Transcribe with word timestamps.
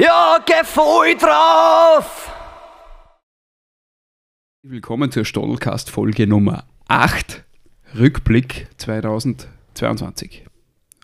Ja, 0.00 0.38
geh 0.46 0.64
voll 0.64 1.14
drauf! 1.14 2.32
Willkommen 4.62 5.12
zur 5.12 5.26
Stolcast 5.26 5.90
Folge 5.90 6.26
Nummer 6.26 6.64
8, 6.88 7.44
Rückblick 7.98 8.68
2022. 8.78 10.46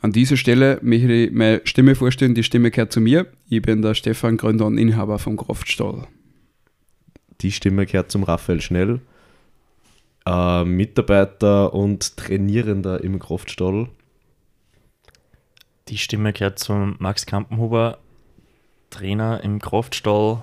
An 0.01 0.13
dieser 0.13 0.39
Stelle 0.39 0.79
möchte 0.81 1.13
ich 1.13 1.31
meine 1.31 1.61
Stimme 1.65 1.95
vorstellen. 1.95 2.35
Die 2.35 2.43
Stimme 2.43 2.71
gehört 2.71 2.91
zu 2.91 3.03
mir. 3.03 3.27
Ich 3.51 3.61
bin 3.61 3.83
der 3.83 3.93
Stefan 3.93 4.39
Gründer 4.39 4.65
und 4.65 4.79
Inhaber 4.79 5.19
vom 5.19 5.37
Kraftstall. 5.37 6.07
Die 7.43 7.53
Stimme 7.53 7.85
gehört 7.85 8.11
zum 8.11 8.23
Raphael 8.23 8.63
Schnell, 8.63 9.03
äh, 10.25 10.65
Mitarbeiter 10.65 11.75
und 11.75 12.17
Trainierender 12.17 13.05
im 13.05 13.19
Kraftstall. 13.19 13.91
Die 15.89 15.99
Stimme 15.99 16.33
gehört 16.33 16.59
zum 16.59 16.97
Max 16.99 17.27
Kampenhuber, 17.27 17.99
Trainer 18.91 19.43
im 19.43 19.61
Kraftstall. 19.61 20.43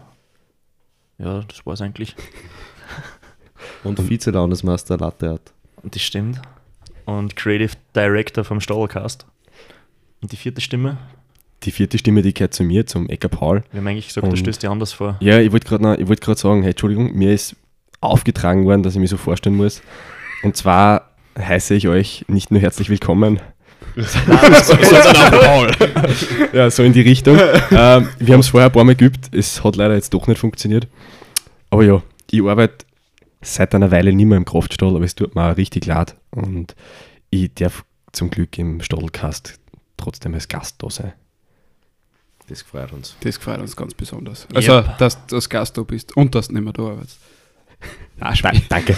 Ja, 1.18 1.42
das 1.48 1.66
war 1.66 1.74
es 1.74 1.82
eigentlich. 1.82 2.16
Und 3.84 4.00
Vize-Landesmeister 4.00 4.98
Latte. 4.98 5.40
Und 5.82 5.96
das 5.96 6.02
stimmt. 6.02 6.42
Und 7.06 7.36
Creative 7.36 7.74
Director 7.96 8.44
vom 8.44 8.62
Stallcast. 8.62 9.26
Und 10.22 10.32
die 10.32 10.38
vierte 10.38 10.62
Stimme? 10.62 10.98
Die 11.64 11.72
vierte 11.72 11.98
Stimme, 11.98 12.22
die 12.22 12.34
gehört 12.34 12.54
zu 12.54 12.64
mir, 12.64 12.86
zum 12.86 13.10
Ecker 13.10 13.30
Paul. 13.30 13.64
Wir 13.72 13.80
haben 13.80 13.88
eigentlich 13.88 14.08
gesagt, 14.08 14.26
du 14.28 14.32
Und- 14.32 14.38
stößt 14.38 14.64
dir 14.64 14.72
anders 14.72 14.94
vor. 14.94 15.18
Ja, 15.20 15.40
ich 15.40 15.52
wollte 15.52 15.68
gerade 15.68 15.84
wollt 16.08 16.22
sagen, 16.38 16.62
hey, 16.62 16.72
Entschuldigung, 16.72 17.14
mir 17.14 17.34
ist 17.34 17.56
aufgetragen 18.02 18.66
worden, 18.66 18.84
dass 18.84 18.94
ich 18.96 19.00
mich 19.00 19.10
so 19.10 19.18
vorstellen 19.18 19.56
muss. 19.56 19.82
Und 20.44 20.58
zwar 20.58 21.12
heiße 21.38 21.74
ich 21.74 21.88
euch 21.88 22.26
nicht 22.28 22.52
nur 22.52 22.60
herzlich 22.60 22.90
willkommen. 22.90 23.40
Ja, 26.54 26.70
so 26.70 26.84
in 26.84 26.94
die 26.94 27.02
Richtung. 27.02 27.38
ähm, 27.72 28.10
wir 28.20 28.34
haben 28.34 28.40
es 28.40 28.48
vorher 28.48 28.70
ein 28.70 28.72
paar 28.74 28.84
Mal 28.84 28.96
geübt, 28.96 29.34
es 29.34 29.64
hat 29.64 29.76
leider 29.76 29.96
jetzt 29.96 30.14
doch 30.14 30.28
nicht 30.28 30.40
funktioniert. 30.40 30.88
Aber 31.70 31.84
ja, 31.84 32.02
ich 32.32 32.42
arbeite 32.44 32.86
seit 33.42 33.74
einer 33.76 33.92
Weile 33.92 34.14
nicht 34.14 34.26
mehr 34.26 34.38
im 34.38 34.46
Kraftstall, 34.46 34.96
aber 34.96 35.06
es 35.06 35.16
tut 35.16 35.36
mir 35.36 35.52
auch 35.52 35.58
richtig 35.58 35.86
leid. 35.86 36.16
Und 36.32 36.76
ich 37.30 37.54
darf 37.56 37.84
zum 38.12 38.30
Glück 38.30 38.58
im 38.58 38.82
Stallcast 38.82 39.60
trotzdem 39.98 40.34
als 40.34 40.48
Gast 40.48 40.76
da 40.82 40.90
sein. 40.90 41.14
Das 42.48 42.62
freut 42.62 42.92
uns. 42.92 43.16
Das 43.22 43.38
freut 43.38 43.60
uns 43.60 43.76
ganz 43.76 43.94
besonders. 43.94 44.48
Also, 44.54 44.74
Yep. 44.74 44.98
dass 44.98 45.26
du 45.28 45.36
als 45.38 45.50
Gast 45.50 45.78
da 45.78 45.84
bist 45.84 46.16
und 46.18 46.36
dass 46.36 46.48
du 46.50 46.54
nicht 46.54 46.64
mehr 46.64 46.74
da 46.74 46.84
arbeitest. 46.84 47.18
Nein. 48.18 48.62
Danke. 48.70 48.98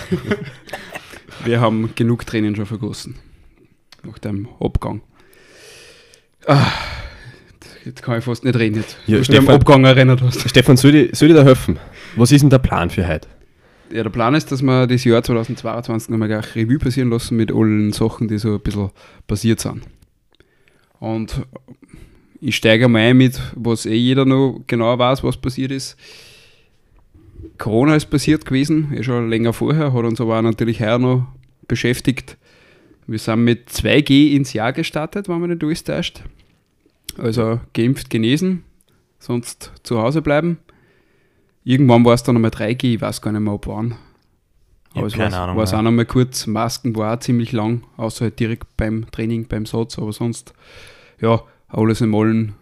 Wir 1.43 1.59
haben 1.61 1.91
genug 1.95 2.25
Tränen 2.25 2.55
schon 2.55 2.65
vergossen. 2.65 3.15
Nach 4.05 4.19
dem 4.19 4.47
Abgang. 4.59 5.01
Ah, 6.47 6.67
jetzt 7.85 8.03
kann 8.03 8.19
ich 8.19 8.23
fast 8.25 8.43
nicht 8.43 8.57
reden 8.57 8.75
jetzt. 8.77 8.97
Ja, 9.07 9.23
Stefan- 9.23 9.55
Abgang 9.55 9.83
erinnert 9.85 10.21
hast. 10.21 10.47
Stefan, 10.49 10.77
soll 10.77 10.93
ich, 10.95 11.17
soll 11.17 11.29
ich 11.29 11.35
dir 11.35 11.43
helfen? 11.43 11.79
Was 12.15 12.31
ist 12.31 12.41
denn 12.41 12.49
der 12.49 12.59
Plan 12.59 12.89
für 12.89 13.07
heute? 13.07 13.27
Ja, 13.91 14.03
der 14.03 14.09
Plan 14.09 14.35
ist, 14.35 14.51
dass 14.51 14.61
wir 14.61 14.87
das 14.87 15.03
Jahr 15.03 15.23
2022 15.23 16.09
nochmal 16.09 16.27
gleich 16.27 16.55
Revue 16.55 16.77
passieren 16.79 17.09
lassen 17.09 17.35
mit 17.37 17.51
allen 17.51 17.91
Sachen, 17.93 18.27
die 18.27 18.37
so 18.37 18.53
ein 18.55 18.59
bisschen 18.61 18.89
passiert 19.27 19.59
sind. 19.59 19.83
Und 20.99 21.41
ich 22.41 22.55
steige 22.55 22.87
mal 22.87 22.99
ein 22.99 23.17
mit, 23.17 23.39
was 23.55 23.85
eh 23.85 23.95
jeder 23.95 24.25
noch 24.25 24.61
genau 24.67 24.97
weiß, 24.97 25.23
was 25.23 25.37
passiert 25.37 25.71
ist. 25.71 25.97
Corona 27.57 27.95
ist 27.95 28.07
passiert 28.09 28.45
gewesen, 28.45 28.91
eh 28.93 29.03
schon 29.03 29.29
länger 29.29 29.53
vorher, 29.53 29.93
hat 29.93 30.03
uns 30.03 30.19
aber 30.19 30.37
auch 30.37 30.41
natürlich 30.41 30.79
heuer 30.81 30.97
noch 30.99 31.27
beschäftigt. 31.67 32.37
Wir 33.07 33.19
sind 33.19 33.43
mit 33.43 33.69
2G 33.69 34.31
ins 34.35 34.53
Jahr 34.53 34.73
gestartet, 34.73 35.29
wenn 35.29 35.39
man 35.39 35.49
nicht 35.51 35.63
alles 35.63 35.83
täuscht. 35.83 36.23
Also 37.17 37.59
geimpft, 37.73 38.09
genesen, 38.09 38.63
sonst 39.19 39.71
zu 39.83 39.99
Hause 40.01 40.21
bleiben. 40.21 40.57
Irgendwann 41.63 42.03
war 42.03 42.13
es 42.13 42.23
dann 42.23 42.35
nochmal 42.35 42.51
3G, 42.51 42.95
ich 42.95 43.01
weiß 43.01 43.21
gar 43.21 43.31
nicht 43.31 43.41
mehr, 43.41 43.53
ob 43.53 43.67
wann. 43.67 43.95
Ich 44.93 45.01
hab 45.01 45.07
es 45.07 45.13
keine 45.13 45.35
war, 45.35 45.57
es 45.63 45.73
auch 45.73 45.81
nochmal 45.81 46.05
kurz. 46.05 46.47
Masken 46.47 46.95
war 46.95 47.15
auch 47.15 47.19
ziemlich 47.19 47.51
lang, 47.51 47.83
außer 47.97 48.25
halt 48.25 48.39
direkt 48.39 48.77
beim 48.77 49.09
Training, 49.11 49.47
beim 49.47 49.65
Satz, 49.65 49.97
aber 49.97 50.13
sonst, 50.13 50.53
ja, 51.19 51.43
alles 51.67 52.01
im 52.01 52.15
Allen, 52.15 52.53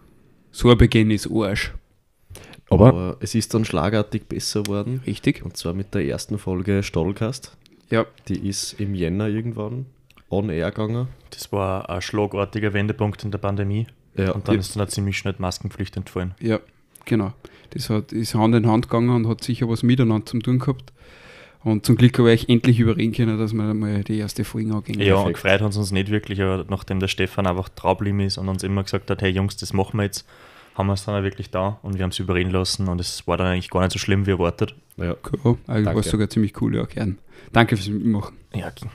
so 0.50 0.70
ein 0.70 0.78
Beginn 0.78 1.10
ist 1.10 1.30
Arsch. 1.30 1.72
Aber 2.70 2.88
Aber 2.88 3.16
es 3.20 3.34
ist 3.34 3.54
dann 3.54 3.64
schlagartig 3.64 4.26
besser 4.26 4.62
geworden. 4.62 5.02
Richtig? 5.06 5.44
Und 5.44 5.56
zwar 5.56 5.74
mit 5.74 5.94
der 5.94 6.04
ersten 6.06 6.38
Folge 6.38 6.82
Stallcast. 6.82 7.56
Ja, 7.90 8.06
Die 8.28 8.48
ist 8.48 8.80
im 8.80 8.94
Jänner 8.94 9.28
irgendwann 9.28 9.86
on 10.38 10.50
air 10.50 10.70
gegangen. 10.70 11.08
Das 11.30 11.50
war 11.52 11.88
ein 11.90 12.00
schlagartiger 12.02 12.72
Wendepunkt 12.72 13.24
in 13.24 13.30
der 13.30 13.38
Pandemie. 13.38 13.86
Ja, 14.16 14.32
Und 14.32 14.46
dann 14.48 14.54
Ja. 14.54 14.60
ist 14.60 14.76
dann 14.78 14.88
ziemlich 14.88 15.18
schnell 15.18 15.32
die 15.34 15.42
Maskenpflicht 15.42 15.96
entfallen. 15.96 16.34
ja, 16.40 16.60
genau. 17.04 17.32
Das 17.70 17.90
hat, 17.90 18.12
ist 18.12 18.34
Hand 18.36 18.54
in 18.54 18.68
Hand 18.68 18.88
gegangen 18.88 19.10
und 19.10 19.26
hat 19.28 19.42
sicher 19.42 19.68
was 19.68 19.82
miteinander 19.82 20.26
zu 20.26 20.38
tun 20.38 20.60
gehabt. 20.60 20.92
Und 21.64 21.84
zum 21.86 21.96
Glück 21.96 22.16
habe 22.18 22.32
ich 22.32 22.48
endlich 22.48 22.78
überreden 22.78 23.12
können, 23.12 23.38
dass 23.38 23.52
wir 23.52 23.74
mal 23.74 24.04
die 24.04 24.18
erste 24.18 24.44
Folge 24.44 24.72
angehen. 24.72 25.00
Ja, 25.00 25.16
und 25.16 25.32
gefreut 25.32 25.60
hat 25.62 25.70
es 25.70 25.76
uns 25.76 25.90
nicht 25.90 26.10
wirklich, 26.10 26.40
aber 26.40 26.64
nachdem 26.68 27.00
der 27.00 27.08
Stefan 27.08 27.46
einfach 27.48 27.68
draufblieben 27.70 28.20
ist 28.20 28.38
und 28.38 28.48
uns 28.48 28.62
immer 28.62 28.82
gesagt 28.84 29.10
hat, 29.10 29.22
hey 29.22 29.30
Jungs, 29.30 29.56
das 29.56 29.72
machen 29.72 29.96
wir 29.98 30.04
jetzt, 30.04 30.24
haben 30.76 30.86
wir 30.86 30.92
es 30.92 31.04
dann 31.04 31.16
auch 31.18 31.22
wirklich 31.24 31.50
da 31.50 31.78
und 31.82 31.94
wir 31.96 32.02
haben 32.04 32.10
es 32.10 32.18
überreden 32.20 32.50
lassen 32.50 32.86
und 32.86 33.00
es 33.00 33.26
war 33.26 33.38
dann 33.38 33.46
eigentlich 33.48 33.70
gar 33.70 33.80
nicht 33.80 33.92
so 33.92 33.98
schlimm 33.98 34.26
wie 34.26 34.32
erwartet. 34.32 34.74
ja. 34.98 35.16
Cool. 35.44 35.56
Eigentlich 35.66 35.94
war 35.96 36.02
sogar 36.04 36.28
ziemlich 36.28 36.60
cool, 36.60 36.76
ja, 36.76 36.84
gern. 36.84 37.18
Danke 37.52 37.76
fürs 37.76 37.88
Mitmachen. 37.88 38.36
Ja, 38.54 38.70
g- 38.70 38.86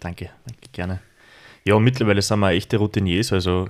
danke, 0.00 0.30
danke, 0.46 0.68
gerne. 0.72 1.00
Ja, 1.64 1.78
mittlerweile 1.78 2.22
sind 2.22 2.40
wir 2.40 2.50
echte 2.50 2.76
Routiniers, 2.78 3.32
also 3.32 3.68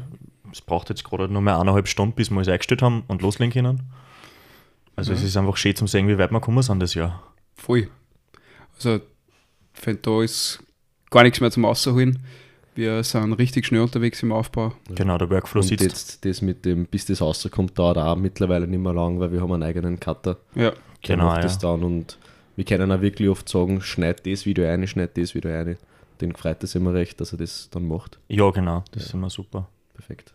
es 0.53 0.61
braucht 0.61 0.89
jetzt 0.91 1.05
gerade 1.05 1.29
nur 1.29 1.43
mehr 1.43 1.59
eineinhalb 1.59 1.89
Stunden, 1.89 2.15
bis 2.15 2.31
wir 2.31 2.41
es 2.41 2.49
eingestellt 2.49 2.83
haben 2.83 3.03
und 3.09 3.23
loslegen 3.23 3.53
können. 3.53 3.83
Also 4.97 5.13
es 5.13 5.23
ist 5.23 5.37
einfach 5.37 5.57
schön 5.57 5.77
zum 5.77 5.87
sehen, 5.87 6.09
wie 6.09 6.19
weit 6.19 6.31
wir 6.33 6.41
gekommen 6.41 6.63
sind 6.63 6.81
das 6.81 6.95
Jahr. 6.95 7.23
Voll. 7.55 7.89
Also, 8.75 8.97
ich 9.75 9.81
finde, 9.81 10.01
da 10.03 10.23
ist 10.23 10.61
gar 11.11 11.23
nichts 11.23 11.41
mehr 11.41 11.51
zum 11.51 11.65
Rausholen. 11.65 12.19
Wir 12.75 13.03
sind 13.03 13.33
richtig 13.35 13.67
schnell 13.67 13.81
unterwegs 13.81 14.23
im 14.23 14.31
Aufbau. 14.33 14.73
Genau, 14.95 15.19
der 15.19 15.31
Workflow 15.31 15.61
Und 15.61 15.67
sitzt. 15.69 15.83
jetzt 15.83 16.25
das 16.25 16.43
mit 16.43 16.65
dem, 16.65 16.87
bis 16.87 17.07
das 17.07 17.21
rauskommt, 17.21 17.77
dauert 17.79 17.99
auch 17.99 18.17
mittlerweile 18.17 18.67
nicht 18.69 18.81
mehr 18.81 18.93
lang, 18.93 19.19
weil 19.19 19.33
wir 19.33 19.41
haben 19.41 19.53
einen 19.53 19.65
eigenen 19.65 19.99
Cutter. 20.01 20.37
Ja, 20.55 20.71
Der 20.71 20.77
Genau, 21.03 21.27
macht 21.27 21.39
ja. 21.39 21.43
das 21.43 21.59
dann 21.59 21.83
und 21.83 22.19
wir 22.55 22.65
können 22.65 22.91
auch 22.93 23.01
wirklich 23.01 23.29
oft 23.29 23.49
sagen, 23.49 23.81
schneid 23.81 24.25
das 24.27 24.47
Video 24.47 24.65
ein, 24.69 24.87
schneid 24.87 25.17
das 25.17 25.35
Video 25.35 25.51
ein. 25.53 25.77
Den 26.21 26.35
freut 26.35 26.63
es 26.65 26.75
immer 26.75 26.95
recht, 26.95 27.21
dass 27.21 27.33
er 27.33 27.39
das 27.39 27.69
dann 27.71 27.87
macht. 27.87 28.19
Ja, 28.29 28.51
genau, 28.51 28.85
das 28.93 29.07
ist 29.07 29.15
immer 29.15 29.31
super. 29.31 29.69
Perfekt. 29.95 30.33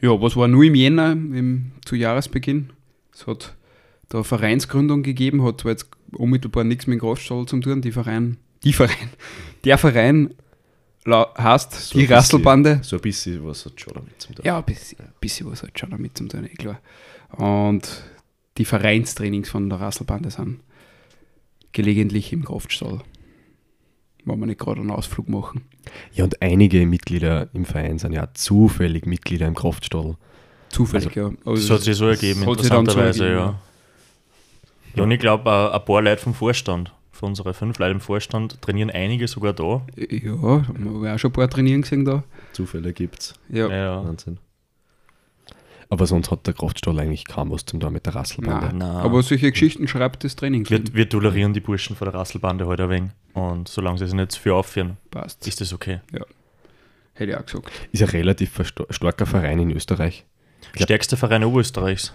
ja 0.00 0.20
was 0.20 0.36
war 0.36 0.48
nur 0.48 0.64
im 0.64 0.74
Jänner 0.74 1.12
im, 1.12 1.72
zu 1.84 1.96
Jahresbeginn? 1.96 2.70
Es 3.12 3.26
hat 3.26 3.54
da 4.08 4.18
eine 4.18 4.24
Vereinsgründung 4.24 5.02
gegeben, 5.02 5.42
hat 5.44 5.60
zwar 5.60 5.72
jetzt 5.72 5.88
unmittelbar 6.12 6.64
nichts 6.64 6.86
mit 6.86 6.98
dem 6.98 7.00
Kraftstall 7.00 7.46
zu 7.46 7.60
tun. 7.60 7.80
Die 7.82 7.92
Verein, 7.92 8.38
die 8.64 8.72
Verein, 8.72 9.10
der 9.64 9.78
Verein 9.78 10.34
heißt 11.06 11.72
So 11.72 11.98
die 11.98 12.04
Rasselbande. 12.04 12.80
So 12.82 12.96
ein 12.96 13.02
bisschen 13.02 13.44
was 13.44 13.64
hat 13.66 13.80
schon 13.80 13.94
damit 13.94 14.20
zu 14.20 14.32
tun. 14.32 14.44
Ja, 14.44 14.58
ein 14.58 14.64
bisschen, 14.64 15.00
ein 15.00 15.12
bisschen 15.20 15.50
was 15.50 15.62
hat 15.62 15.78
schon 15.78 15.90
damit 15.90 16.16
zu 16.16 16.26
tun, 16.28 16.44
eh 16.44 16.54
klar. 16.54 16.80
Und 17.30 18.02
die 18.58 18.64
Vereinstrainings 18.64 19.48
von 19.48 19.68
der 19.68 19.80
Rasselbande 19.80 20.30
sind 20.30 20.60
gelegentlich 21.72 22.32
im 22.32 22.44
Kraftstall. 22.44 23.00
Wenn 24.24 24.38
wir 24.38 24.46
nicht 24.46 24.60
gerade 24.60 24.80
einen 24.80 24.90
Ausflug 24.90 25.28
machen. 25.28 25.62
Ja, 26.12 26.24
und 26.24 26.40
einige 26.40 26.86
Mitglieder 26.86 27.48
im 27.54 27.64
Verein 27.64 27.98
sind 27.98 28.12
ja 28.12 28.28
zufällig 28.34 29.04
Mitglieder 29.06 29.46
im 29.46 29.54
Kraftstall. 29.54 30.16
Zufällig, 30.68 31.14
ja. 31.14 31.30
Das 31.30 31.46
Also, 31.46 31.74
hat 31.74 31.82
sich 31.82 31.96
so 31.96 32.06
ergeben, 32.06 32.46
hat 32.46 32.60
sich 32.60 32.68
dann 32.68 32.86
so 32.86 32.92
interessanterweise, 32.92 33.24
ergeben, 33.24 33.40
ja. 33.40 33.58
Ja, 34.94 35.02
und 35.02 35.10
ich 35.10 35.18
glaube, 35.20 35.50
ein 35.50 35.72
ein 35.72 35.84
paar 35.84 36.02
Leute 36.02 36.22
vom 36.22 36.34
Vorstand, 36.34 36.92
von 37.10 37.30
unseren 37.30 37.52
fünf 37.54 37.78
Leuten 37.78 37.94
im 37.94 38.00
Vorstand, 38.00 38.60
trainieren 38.62 38.90
einige 38.90 39.26
sogar 39.26 39.52
da. 39.54 39.82
Ja, 39.96 40.32
haben 40.32 41.02
wir 41.02 41.14
auch 41.14 41.18
schon 41.18 41.30
ein 41.30 41.34
paar 41.34 41.48
trainieren 41.50 41.82
gesehen 41.82 42.04
da. 42.04 42.22
Zufälle 42.52 42.92
gibt's. 42.92 43.34
Ja, 43.48 43.68
Ja, 43.68 44.04
Wahnsinn. 44.04 44.38
Aber 45.92 46.06
sonst 46.06 46.30
hat 46.30 46.46
der 46.46 46.54
Kraftstall 46.54 46.98
eigentlich 47.00 47.26
kaum 47.26 47.50
was 47.50 47.66
zum 47.66 47.78
tun 47.78 47.92
mit 47.92 48.06
der 48.06 48.14
Rasselbande. 48.14 48.68
Nein. 48.68 48.78
Nein. 48.78 48.96
aber 48.96 49.22
solche 49.22 49.52
Geschichten 49.52 49.86
schreibt 49.86 50.24
das 50.24 50.36
Training. 50.36 50.66
wir, 50.70 50.80
wir 50.94 51.06
tolerieren 51.06 51.52
die 51.52 51.60
Burschen 51.60 51.94
von 51.96 52.06
der 52.06 52.14
Rasselbande 52.14 52.66
halt 52.66 52.80
ein 52.80 52.88
wenig. 52.88 53.10
Und 53.34 53.68
solange 53.68 53.98
sie 53.98 54.06
sich 54.06 54.14
nicht 54.14 54.32
zu 54.32 54.40
viel 54.40 54.52
aufführen, 54.52 54.96
Passt. 55.10 55.46
ist 55.46 55.60
das 55.60 55.74
okay. 55.74 56.00
Hätte 57.12 57.32
ich 57.32 57.36
auch 57.36 57.44
gesagt. 57.44 57.70
Ist 57.92 58.02
ein 58.02 58.08
relativ 58.08 58.58
starker 58.88 59.26
Verein 59.26 59.58
in 59.58 59.70
Österreich. 59.70 60.24
Ja. 60.76 60.84
Stärkster 60.84 61.18
Verein 61.18 61.44
Oberösterreichs. 61.44 62.14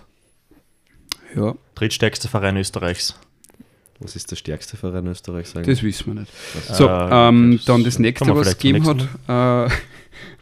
Ja, 1.35 1.53
Drittstärkster 1.75 2.29
Verein 2.29 2.57
Österreichs. 2.57 3.13
Was 3.99 4.15
ist 4.15 4.31
der 4.31 4.37
stärkste 4.37 4.75
Verein 4.75 5.05
Österreichs 5.05 5.55
eigentlich? 5.55 5.77
das 5.77 5.83
wissen 5.83 6.15
wir 6.15 6.21
nicht. 6.21 6.31
So, 6.73 6.87
Äh, 6.87 7.29
ähm, 7.29 7.57
das 7.57 7.65
dann 7.65 7.83
das 7.83 7.99
nächste, 7.99 8.35
was 8.35 8.47
es 8.47 8.57
gegeben 8.57 8.87
hat, 8.87 9.69
äh, 9.69 9.71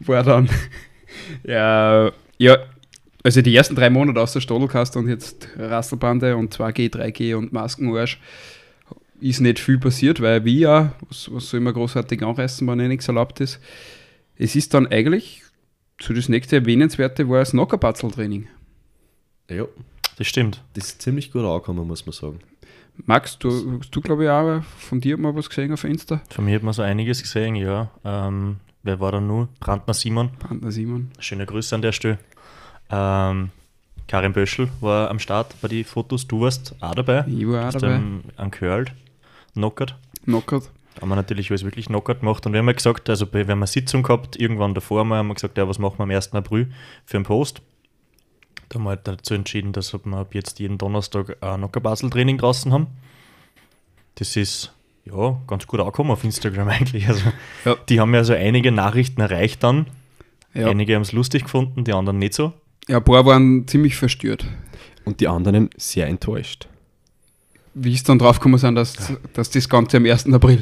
war 0.06 0.22
dann, 0.22 0.48
ja, 1.44 2.10
ja, 2.38 2.58
also 3.26 3.42
die 3.42 3.56
ersten 3.56 3.74
drei 3.74 3.90
Monate 3.90 4.20
aus 4.20 4.34
der 4.34 4.40
Stadelkast 4.40 4.96
und 4.96 5.08
jetzt 5.08 5.48
Rasselbande 5.58 6.36
und 6.36 6.54
2G, 6.54 6.92
3G 6.94 7.34
und 7.34 7.52
Maskenarsch 7.52 8.20
ist 9.20 9.40
nicht 9.40 9.58
viel 9.58 9.78
passiert, 9.78 10.20
weil 10.22 10.44
wie 10.44 10.60
ja, 10.60 10.92
was, 11.08 11.28
was 11.32 11.50
soll 11.50 11.58
man 11.58 11.74
großartig 11.74 12.22
anreißen, 12.22 12.64
wenn 12.68 12.78
eh 12.78 12.86
nichts 12.86 13.08
erlaubt 13.08 13.40
ist. 13.40 13.58
Es 14.36 14.54
ist 14.54 14.74
dann 14.74 14.86
eigentlich, 14.86 15.42
so 16.00 16.14
das 16.14 16.28
nächste 16.28 16.54
Erwähnenswerte 16.54 17.28
war 17.28 17.40
das 17.40 17.52
Nockerbatzel-Training. 17.52 18.46
Ja, 19.50 19.64
Das 20.18 20.28
stimmt. 20.28 20.62
das 20.74 20.86
ist 20.86 21.02
ziemlich 21.02 21.32
gut 21.32 21.42
angekommen, 21.42 21.84
muss 21.84 22.06
man 22.06 22.12
sagen. 22.12 22.38
Max, 23.06 23.38
du, 23.40 23.80
hast 23.80 23.90
du 23.90 24.00
glaube 24.02 24.22
ich 24.24 24.30
auch 24.30 24.62
von 24.78 25.00
dir 25.00 25.16
mal 25.18 25.34
was 25.34 25.48
gesehen 25.48 25.72
auf 25.72 25.82
Insta? 25.82 26.22
Von 26.30 26.44
mir 26.44 26.54
hat 26.54 26.62
man 26.62 26.74
so 26.74 26.82
einiges 26.82 27.22
gesehen, 27.22 27.56
ja. 27.56 27.90
Ähm, 28.04 28.58
wer 28.84 29.00
war 29.00 29.10
da 29.10 29.20
nur? 29.20 29.48
Brandner 29.58 29.94
Simon. 29.94 30.30
Brandner 30.38 30.70
Simon. 30.70 31.10
Schöne 31.18 31.44
Grüße 31.44 31.74
an 31.74 31.82
der 31.82 31.90
Stelle. 31.90 32.20
Ähm, 32.90 33.50
Karin 34.08 34.32
Böschel 34.32 34.68
war 34.80 35.10
am 35.10 35.18
Start 35.18 35.54
bei 35.60 35.68
den 35.68 35.84
Fotos. 35.84 36.26
Du 36.26 36.42
warst 36.42 36.74
auch 36.80 36.94
dabei. 36.94 37.24
Ich 37.26 37.46
war 37.46 37.68
auch 37.68 37.72
dabei. 37.72 37.94
ähm, 37.94 38.22
einen 38.36 38.50
Curled, 38.50 38.92
Knockert. 39.54 39.96
Knockert. 40.24 40.70
Haben 41.00 41.08
wir 41.08 41.16
natürlich 41.16 41.50
alles 41.50 41.64
wirklich 41.64 41.86
Knockert 41.86 42.20
gemacht. 42.20 42.46
Und 42.46 42.52
wir 42.52 42.60
haben 42.60 42.66
ja 42.68 42.72
gesagt, 42.72 43.10
also 43.10 43.30
wir 43.32 43.40
haben 43.42 43.50
eine 43.50 43.66
Sitzung 43.66 44.02
gehabt, 44.02 44.36
irgendwann 44.36 44.74
davor 44.74 45.04
mal, 45.04 45.18
haben 45.18 45.28
wir 45.28 45.34
gesagt, 45.34 45.58
ja, 45.58 45.68
was 45.68 45.78
machen 45.78 45.98
wir 45.98 46.04
am 46.04 46.10
1. 46.10 46.32
April 46.34 46.72
für 47.04 47.16
einen 47.16 47.24
Post. 47.24 47.60
Da 48.68 48.76
haben 48.76 48.84
wir 48.84 48.90
halt 48.90 49.06
dazu 49.06 49.34
entschieden, 49.34 49.72
dass 49.72 49.92
wir 49.92 50.00
ab 50.16 50.34
jetzt 50.34 50.58
jeden 50.58 50.78
Donnerstag 50.78 51.36
ein 51.40 51.60
Nocker-Basel-Training 51.60 52.38
draußen 52.38 52.72
haben. 52.72 52.86
Das 54.16 54.34
ist 54.36 54.72
ja 55.04 55.38
ganz 55.46 55.66
gut 55.66 55.80
angekommen 55.80 56.10
auf 56.10 56.24
Instagram 56.24 56.68
eigentlich. 56.70 57.06
Also, 57.08 57.22
Ja. 57.64 57.76
Die 57.88 58.00
haben 58.00 58.14
ja 58.14 58.24
so 58.24 58.32
einige 58.32 58.72
Nachrichten 58.72 59.20
erreicht 59.20 59.62
dann. 59.62 59.86
Ja. 60.54 60.68
Einige 60.68 60.94
haben 60.94 61.02
es 61.02 61.12
lustig 61.12 61.44
gefunden, 61.44 61.84
die 61.84 61.92
anderen 61.92 62.18
nicht 62.18 62.34
so. 62.34 62.54
Ja, 62.88 62.98
ein 62.98 63.04
paar 63.04 63.26
waren 63.26 63.66
ziemlich 63.66 63.96
verstört. 63.96 64.46
Und 65.04 65.20
die 65.20 65.28
anderen 65.28 65.70
sehr 65.76 66.06
enttäuscht. 66.06 66.68
Wie 67.74 67.92
es 67.92 68.02
dann 68.02 68.18
draufgekommen 68.18 68.58
sind, 68.58 68.74
dass, 68.74 69.12
dass 69.34 69.50
das 69.50 69.68
Ganze 69.68 69.98
am 69.98 70.06
1. 70.06 70.32
April 70.32 70.60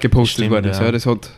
gepostet 0.00 0.36
Stimmt, 0.36 0.50
worden 0.50 0.70
ist. 0.70 0.78
ja. 0.78 0.86
Ja. 0.86 0.92
das, 0.92 1.06
hat, 1.06 1.30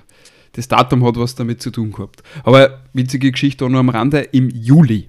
das 0.52 0.69
Datum 0.69 1.05
hat 1.05 1.17
was 1.17 1.34
damit 1.34 1.61
zu 1.61 1.70
tun 1.70 1.90
gehabt. 1.93 2.22
Aber 2.44 2.81
witzige 2.93 3.31
Geschichte 3.32 3.64
auch 3.64 3.69
noch 3.69 3.81
am 3.81 3.88
Rande, 3.88 4.20
im 4.20 4.49
Juli, 4.50 5.08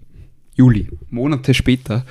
Juli, 0.56 0.90
Monate 1.10 1.54
später, 1.54 2.06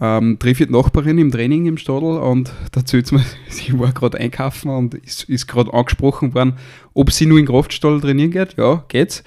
ähm, 0.00 0.38
ich 0.44 0.58
die 0.58 0.66
Nachbarin 0.66 1.18
im 1.18 1.30
Training 1.30 1.66
im 1.66 1.78
Stadel 1.78 2.18
und 2.18 2.52
da 2.72 2.80
erzählt 2.80 3.06
sie 3.06 3.14
mir, 3.14 3.24
sie 3.48 3.78
war 3.78 3.92
gerade 3.92 4.18
einkaufen 4.18 4.70
und 4.70 4.94
ist, 4.94 5.24
ist 5.24 5.46
gerade 5.46 5.72
angesprochen 5.72 6.34
worden, 6.34 6.54
ob 6.94 7.12
sie 7.12 7.26
nur 7.26 7.38
in 7.38 7.46
Kraftstall 7.46 8.00
trainieren 8.00 8.30
geht. 8.32 8.56
Ja, 8.56 8.84
geht's. 8.88 9.22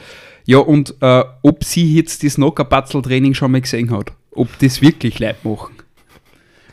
Ja, 0.48 0.60
und 0.60 0.96
äh, 1.02 1.26
ob 1.44 1.66
sie 1.66 1.94
jetzt 1.94 2.24
das 2.24 2.38
Nockerbatzel-Training 2.38 3.34
schon 3.34 3.52
mal 3.52 3.60
gesehen 3.60 3.92
hat. 3.92 4.14
Ob 4.32 4.48
das 4.60 4.82
wirklich 4.82 5.20
Leute 5.20 5.36
machen. 5.44 5.76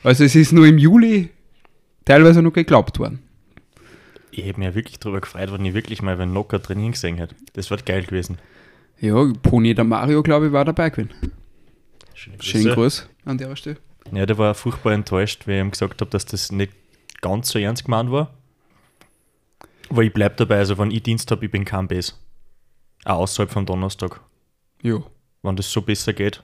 Also 0.04 0.22
es 0.22 0.36
ist 0.36 0.52
nur 0.52 0.64
im 0.66 0.78
Juli 0.78 1.30
teilweise 2.04 2.40
noch 2.40 2.52
geglaubt 2.52 3.00
worden. 3.00 3.18
Ich 4.30 4.44
hätte 4.44 4.60
mich 4.60 4.68
ja 4.68 4.74
wirklich 4.76 5.00
darüber 5.00 5.20
gefreut, 5.20 5.52
wenn 5.52 5.64
ich 5.64 5.74
wirklich 5.74 6.02
mal 6.02 6.20
einen 6.20 6.32
Nocker 6.32 6.62
Training 6.62 6.92
gesehen 6.92 7.16
hätte. 7.16 7.34
Das 7.54 7.68
wäre 7.68 7.82
geil 7.82 8.04
gewesen. 8.04 8.38
Ja, 9.00 9.32
Pony 9.42 9.74
der 9.74 9.84
Mario, 9.84 10.22
glaube 10.22 10.46
ich, 10.46 10.52
war 10.52 10.64
dabei 10.64 10.90
gewesen. 10.90 11.10
Schöne 12.14 12.36
Schönen 12.40 12.74
Gruß 12.74 13.08
an 13.24 13.38
der 13.38 13.56
Stelle. 13.56 13.78
Ja, 14.12 14.24
der 14.24 14.38
war 14.38 14.54
furchtbar 14.54 14.92
enttäuscht, 14.92 15.48
weil 15.48 15.56
ich 15.56 15.60
ihm 15.62 15.72
gesagt 15.72 16.00
habe, 16.00 16.12
dass 16.12 16.26
das 16.26 16.52
nicht 16.52 16.72
ganz 17.22 17.48
so 17.48 17.58
ernst 17.58 17.86
gemeint 17.86 18.12
war. 18.12 18.34
Aber 19.90 20.04
ich 20.04 20.12
bleibe 20.12 20.36
dabei, 20.36 20.58
also 20.58 20.78
wenn 20.78 20.92
ich 20.92 21.02
Dienst 21.02 21.28
habe, 21.32 21.44
ich 21.44 21.50
bin 21.50 21.64
kein 21.64 21.88
Base. 21.88 22.12
Auch 23.04 23.18
außerhalb 23.20 23.50
vom 23.50 23.66
Donnerstag. 23.66 24.20
Ja. 24.82 25.02
Wenn 25.42 25.56
das 25.56 25.70
so 25.70 25.82
besser 25.82 26.12
geht, 26.12 26.42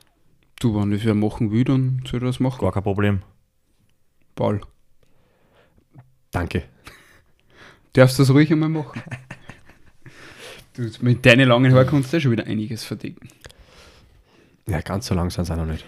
Du, 0.61 0.75
wenn 0.79 0.91
das 0.91 1.05
wer 1.05 1.15
machen 1.15 1.51
will, 1.51 1.65
dann 1.65 2.03
soll 2.07 2.21
das 2.21 2.39
machen. 2.39 2.61
gar 2.61 2.71
kein 2.73 2.83
Problem. 2.83 3.23
Paul. 4.35 4.61
Danke. 6.33 6.65
Darfst 7.95 8.19
du 8.19 8.23
das 8.23 8.31
ruhig 8.31 8.53
einmal 8.53 8.69
machen? 8.69 9.03
du, 10.75 10.91
mit 11.01 11.25
deinen 11.25 11.49
langen 11.49 11.73
Haaren 11.73 11.87
kannst 11.87 12.13
du 12.13 12.19
ja 12.19 12.21
schon 12.21 12.33
wieder 12.33 12.45
einiges 12.47 12.85
verdecken. 12.85 13.29
Ja, 14.69 14.83
ganz 14.83 15.07
so 15.07 15.15
lang 15.15 15.31
sind 15.31 15.47
sie 15.47 15.53
auch 15.53 15.57
noch 15.57 15.65
nicht. 15.67 15.85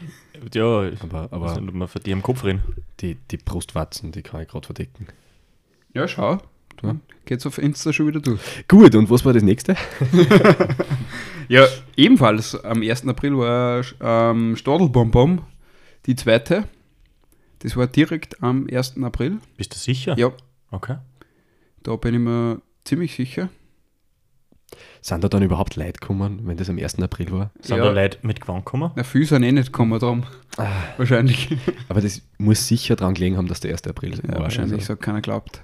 Ja, 0.54 0.90
Aber, 1.00 1.28
aber 1.30 1.60
wir 1.60 1.86
für 1.88 2.00
die 2.00 2.10
im 2.10 2.22
Kopf 2.22 2.42
reden. 2.42 2.62
die, 3.00 3.14
die 3.30 3.36
Brustwarzen, 3.36 4.10
die 4.10 4.22
kann 4.22 4.40
ich 4.40 4.48
gerade 4.48 4.64
verdecken. 4.66 5.06
Ja, 5.92 6.08
schau. 6.08 6.40
Du 6.82 6.98
geht's 7.24 7.46
auf 7.46 7.58
Insta 7.58 7.92
schon 7.92 8.08
wieder 8.08 8.20
durch. 8.20 8.40
Gut, 8.68 8.94
und 8.94 9.08
was 9.10 9.24
war 9.24 9.32
das 9.32 9.42
nächste? 9.42 9.76
Ja, 11.48 11.66
ebenfalls 11.96 12.54
am 12.64 12.80
1. 12.82 13.06
April 13.08 13.36
war 13.36 13.82
ähm, 14.00 14.56
Stadelbonbon 14.56 15.42
die 16.06 16.16
zweite. 16.16 16.64
Das 17.58 17.76
war 17.76 17.86
direkt 17.86 18.42
am 18.42 18.66
1. 18.72 18.96
April. 19.02 19.38
Bist 19.56 19.74
du 19.74 19.78
sicher? 19.78 20.16
Ja, 20.16 20.32
Okay. 20.70 20.96
da 21.82 21.96
bin 21.96 22.14
ich 22.14 22.20
mir 22.20 22.62
ziemlich 22.84 23.14
sicher. 23.14 23.50
Sind 25.02 25.22
da 25.22 25.28
dann 25.28 25.42
überhaupt 25.42 25.76
Leute 25.76 26.00
gekommen, 26.00 26.40
wenn 26.44 26.56
das 26.56 26.70
am 26.70 26.78
1. 26.78 26.98
April 27.02 27.30
war? 27.32 27.50
Sind 27.60 27.76
Ja. 27.76 27.84
da 27.84 27.90
Leute 27.90 28.18
mit 28.22 28.40
Gewand 28.40 28.64
gekommen? 28.64 28.90
Na, 28.96 29.04
viele 29.04 29.26
sind 29.26 29.42
eh 29.42 29.52
nicht 29.52 29.66
gekommen 29.66 29.98
drum. 30.00 30.24
Wahrscheinlich. 30.96 31.54
Aber 31.90 32.00
das 32.00 32.22
muss 32.38 32.66
sicher 32.66 32.96
dran 32.96 33.12
gelegen 33.14 33.36
haben, 33.36 33.48
dass 33.48 33.60
der 33.60 33.72
1. 33.72 33.86
April 33.88 34.14
Ja, 34.26 34.34
war. 34.36 34.40
wahrscheinlich, 34.44 34.74
Also, 34.74 34.86
so 34.86 34.92
hat 34.94 35.00
keiner 35.02 35.20
glaubt. 35.20 35.60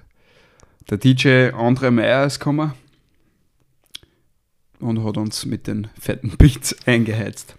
Der 0.90 0.96
DJ 0.96 1.50
André 1.50 1.90
Meyer 1.90 2.24
ist 2.26 2.38
gekommen 2.38 2.72
und 4.80 5.04
hat 5.04 5.18
uns 5.18 5.44
mit 5.44 5.66
den 5.66 5.88
fetten 5.98 6.36
Beats 6.38 6.74
eingeheizt. 6.86 7.56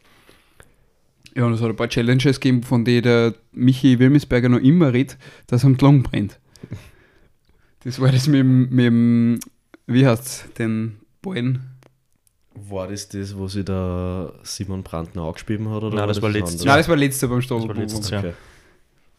Ja, 1.35 1.45
und 1.45 1.53
es 1.53 1.61
hat 1.61 1.69
ein 1.69 1.75
paar 1.75 1.89
Challenges 1.89 2.39
gegeben, 2.39 2.63
von 2.63 2.83
denen 2.85 3.03
der 3.03 3.35
Michi 3.51 3.99
Wilmisberger 3.99 4.49
noch 4.49 4.59
immer 4.59 4.93
redet, 4.93 5.17
dass 5.45 5.63
am 5.63 5.75
Long 5.79 6.01
brennt. 6.01 6.39
Das 7.83 7.99
war 8.01 8.11
das 8.11 8.27
mit 8.27 8.39
dem, 8.39 8.69
mit 8.69 8.85
dem 8.85 9.39
wie 9.85 10.05
heißt's, 10.05 10.45
den 10.57 10.99
Ballen. 11.21 11.77
War 12.55 12.87
das 12.87 13.09
das, 13.09 13.37
wo 13.37 13.47
sich 13.47 13.63
der 13.63 14.33
Simon 14.43 14.83
Brandner 14.83 15.23
angespielt 15.23 15.61
hat? 15.61 15.83
Oder 15.83 15.95
Nein, 15.95 16.07
das 16.07 16.21
war 16.21 16.29
was 16.29 16.35
letztes 16.35 16.61
anderes? 16.61 16.65
Nein, 16.65 16.77
das 16.77 17.21
war 17.21 17.29
beim 17.29 17.39
Das 17.41 17.49
war 17.49 17.75
letztes 17.75 18.09
Jahr. 18.09 18.23
Okay. 18.23 18.33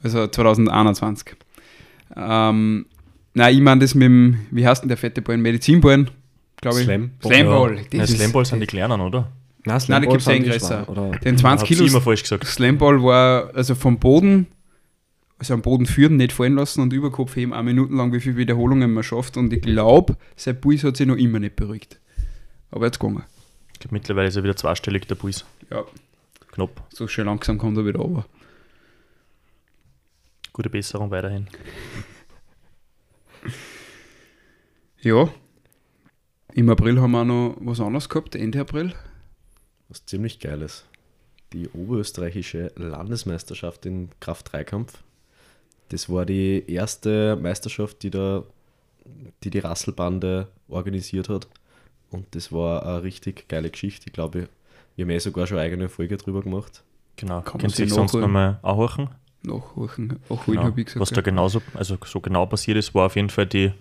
Also 0.02 0.26
2021. 0.26 1.36
Ähm, 2.16 2.86
nein, 3.34 3.54
ich 3.54 3.60
meine 3.60 3.80
das 3.80 3.94
mit 3.94 4.04
dem, 4.06 4.46
wie 4.50 4.66
heißt 4.66 4.82
denn 4.82 4.88
der 4.88 4.96
fette 4.96 5.22
Ballen? 5.22 5.40
Medizinballen, 5.42 6.10
glaube 6.60 6.78
ich. 6.80 6.84
Slam. 6.84 7.10
Slamball. 7.22 7.76
Ja, 7.92 8.00
das 8.00 8.10
ist- 8.10 8.16
Slamball 8.18 8.44
sind 8.44 8.60
die 8.60 8.66
kleinen, 8.66 9.00
oder? 9.00 9.30
Nein, 9.64 9.80
Nein, 9.88 10.02
die 10.02 10.08
gibt's 10.08 10.24
sind 10.24 10.34
eh 10.36 10.38
die 10.40 10.50
größer. 10.50 10.86
Den 11.22 11.36
20 11.36 11.44
Hab's 11.44 11.64
Kilo 11.68 11.84
immer 11.86 12.00
falsch 12.00 12.22
gesagt. 12.22 12.44
Slamball 12.46 13.02
war 13.02 13.50
also 13.54 13.74
vom 13.74 13.98
Boden, 13.98 14.46
also 15.38 15.52
am 15.52 15.60
Boden 15.62 15.84
führen, 15.86 16.16
nicht 16.16 16.32
fallen 16.32 16.54
lassen 16.54 16.80
und 16.80 16.92
Überkopf 16.94 17.36
heben, 17.36 17.52
eine 17.52 17.64
Minuten 17.64 17.96
lang, 17.96 18.10
wie 18.14 18.20
viele 18.20 18.36
Wiederholungen 18.36 18.92
man 18.94 19.02
schafft. 19.02 19.36
Und 19.36 19.52
ich 19.52 19.60
glaube, 19.60 20.16
sein 20.36 20.58
Puls 20.60 20.82
hat 20.84 20.96
sich 20.96 21.06
noch 21.06 21.16
immer 21.16 21.38
nicht 21.40 21.56
beruhigt. 21.56 22.00
Aber 22.70 22.86
jetzt 22.86 22.98
gegangen. 23.00 23.22
Ich 23.74 23.80
glaube, 23.80 23.94
mittlerweile 23.96 24.28
ist 24.28 24.36
er 24.36 24.42
wieder 24.44 24.56
zweistellig, 24.56 25.06
der 25.08 25.14
Puls. 25.16 25.44
Ja, 25.70 25.82
Knapp. 26.52 26.82
so 26.92 27.06
schön 27.06 27.26
langsam 27.26 27.58
kommt 27.58 27.76
er 27.76 27.84
wieder 27.84 27.98
runter. 28.00 28.24
Gute 30.52 30.70
Besserung 30.70 31.10
weiterhin. 31.10 31.46
Ja. 35.02 35.28
Im 36.52 36.68
April 36.68 37.00
haben 37.00 37.12
wir 37.12 37.20
auch 37.22 37.24
noch 37.24 37.56
was 37.60 37.80
anderes 37.80 38.08
gehabt, 38.08 38.34
Ende 38.34 38.60
April. 38.60 38.92
Was 39.88 40.04
ziemlich 40.04 40.40
geiles. 40.40 40.84
Die 41.52 41.68
oberösterreichische 41.68 42.72
Landesmeisterschaft 42.76 43.86
in 43.86 44.10
Kraft-3-Kampf. 44.20 45.02
Das 45.88 46.08
war 46.08 46.24
die 46.26 46.64
erste 46.70 47.36
Meisterschaft, 47.36 48.02
die 48.02 48.10
da, 48.10 48.44
die, 49.42 49.50
die 49.50 49.58
Rasselbande 49.58 50.48
organisiert 50.68 51.28
hat. 51.28 51.48
Und 52.10 52.26
das 52.34 52.52
war 52.52 52.84
eine 52.86 53.02
richtig 53.02 53.48
geile 53.48 53.70
Geschichte. 53.70 54.06
Ich 54.06 54.12
glaube, 54.12 54.48
wir 54.96 55.04
haben 55.04 55.10
eh 55.10 55.18
sogar 55.18 55.46
schon 55.46 55.58
eine 55.58 55.66
eigene 55.66 55.88
Folge 55.88 56.16
drüber 56.16 56.42
gemacht. 56.42 56.82
Genau. 57.16 57.40
Kann 57.42 57.60
man 57.60 57.70
sich 57.70 57.76
sich 57.88 57.92
sonst 57.94 58.14
nochmal 58.14 58.58
anhören? 58.62 59.10
Nachholen. 59.42 60.18
Auch 60.28 60.44
Genau. 60.46 60.62
habe 60.62 60.80
ich 60.80 60.86
gesagt. 60.86 61.00
Was 61.00 61.10
da 61.10 61.16
ja. 61.16 61.22
genauso, 61.22 61.62
also 61.74 61.96
so 62.04 62.20
genau 62.20 62.46
passiert 62.46 62.76
ist, 62.76 62.94
war 62.94 63.06
auf 63.06 63.16
jeden 63.16 63.30
Fall 63.30 63.46
die 63.46 63.72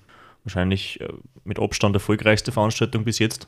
wahrscheinlich 0.43 0.99
äh, 1.01 1.07
mit 1.43 1.59
Abstand 1.59 1.95
erfolgreichste 1.95 2.51
Veranstaltung 2.51 3.03
bis 3.03 3.19
jetzt. 3.19 3.47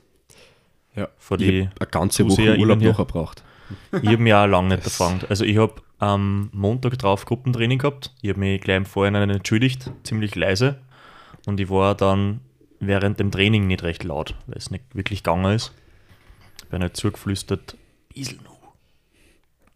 Ja. 0.96 1.08
Vor 1.18 1.40
ich 1.40 1.48
die, 1.48 1.70
eine 1.80 1.90
ganze 1.90 2.28
Woche 2.28 2.58
Urlaub 2.58 2.80
hier. 2.80 2.92
nachher 2.92 3.06
braucht. 3.06 3.44
ich 3.92 4.08
habe 4.08 4.18
mich 4.18 4.34
auch 4.34 4.46
lange 4.46 4.76
nicht 4.76 4.84
erfahren. 4.84 5.22
Also 5.30 5.46
ich 5.46 5.58
habe 5.58 5.76
am 6.00 6.50
Montag 6.52 6.98
drauf 6.98 7.26
Gruppentraining 7.26 7.80
gehabt. 7.80 8.14
Ich 8.22 8.30
habe 8.30 8.40
mich 8.40 8.62
gleich 8.62 8.78
im 8.78 8.86
Vorhinein 8.86 9.30
entschuldigt, 9.30 9.92
ziemlich 10.04 10.36
leise. 10.36 10.80
Und 11.46 11.60
ich 11.60 11.70
war 11.70 11.96
dann 11.96 12.42
während 12.80 13.20
dem 13.20 13.32
Training 13.32 13.68
nicht 13.68 13.84
recht 13.84 14.04
laut, 14.04 14.36
weil 14.48 14.58
es 14.58 14.72
nicht 14.72 14.84
wirklich 14.94 15.24
gegangen 15.24 15.54
ist. 15.56 15.74
Bin 16.70 16.82
halt 16.82 16.98
zugeflüstert, 16.98 17.78
Isel 18.14 18.40
noch. 18.44 18.52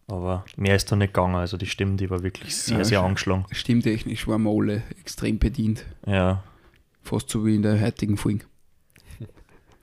Aber 0.08 0.44
mehr 0.56 0.76
ist 0.76 0.90
da 0.90 0.96
nicht 0.96 1.14
gegangen. 1.14 1.34
Also 1.34 1.56
die 1.56 1.66
Stimme, 1.66 1.96
die 1.96 2.10
war 2.10 2.22
wirklich 2.22 2.54
sehr, 2.56 2.78
Ja, 2.78 2.84
sehr 2.84 3.00
angeschlagen. 3.00 3.44
Stimmtechnisch 3.50 4.26
waren 4.28 4.42
wir 4.42 4.50
alle 4.50 4.82
extrem 5.00 5.38
bedient. 5.38 5.84
Ja, 6.06 6.42
Fast 7.06 7.30
so 7.30 7.46
wie 7.46 7.54
in 7.54 7.62
der 7.62 7.80
heutigen 7.80 8.16
Folge. 8.16 8.44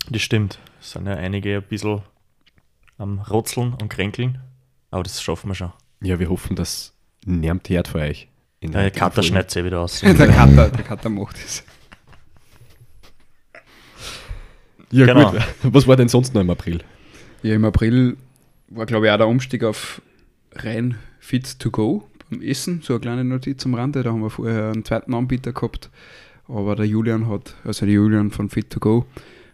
Das 0.09 0.21
stimmt. 0.21 0.59
Es 0.81 0.91
sind 0.91 1.07
ja 1.07 1.13
einige 1.15 1.55
ein 1.57 1.63
bisschen 1.63 2.01
am 2.97 3.19
Rotzeln 3.19 3.73
und 3.81 3.89
Kränkeln. 3.89 4.39
Aber 4.91 5.03
das 5.03 5.21
schaffen 5.21 5.49
wir 5.49 5.55
schon. 5.55 5.71
Ja, 6.01 6.19
wir 6.19 6.29
hoffen, 6.29 6.55
dass 6.55 6.93
niemand 7.25 7.69
hört 7.69 7.87
für 7.87 7.99
euch. 7.99 8.27
In 8.59 8.71
Der 8.73 8.81
heutigen 8.83 8.99
Kater 8.99 9.23
schneidet 9.23 9.51
sie 9.51 9.63
wieder 9.63 9.79
aus. 9.81 9.99
der, 10.01 10.13
Kater, 10.15 10.69
der 10.69 10.83
Kater 10.83 11.09
macht 11.09 11.37
es. 11.37 11.63
Ja, 14.91 15.05
Genau. 15.05 15.31
gut. 15.31 15.41
Was 15.63 15.87
war 15.87 15.95
denn 15.95 16.09
sonst 16.09 16.33
noch 16.33 16.41
im 16.41 16.49
April? 16.49 16.83
Ja, 17.41 17.55
im 17.55 17.65
April 17.65 18.17
war, 18.67 18.85
glaube 18.85 19.07
ich, 19.07 19.11
auch 19.11 19.17
der 19.17 19.27
Umstieg 19.27 19.63
auf 19.63 20.01
rein 20.53 20.97
Fit 21.19 21.59
to 21.59 21.71
Go 21.71 22.07
beim 22.29 22.41
Essen, 22.41 22.81
so 22.81 22.93
eine 22.93 22.99
kleine 22.99 23.23
Notiz 23.23 23.65
am 23.65 23.73
Rande. 23.73 24.03
Da 24.03 24.11
haben 24.11 24.21
wir 24.21 24.29
vorher 24.29 24.71
einen 24.71 24.85
zweiten 24.85 25.13
Anbieter 25.13 25.51
gehabt. 25.53 25.89
Aber 26.47 26.75
der 26.75 26.85
Julian 26.85 27.27
hat, 27.27 27.55
also 27.63 27.85
der 27.85 27.95
Julian 27.95 28.31
von 28.31 28.49
Fit 28.49 28.69
to 28.69 28.79
Go, 28.79 29.05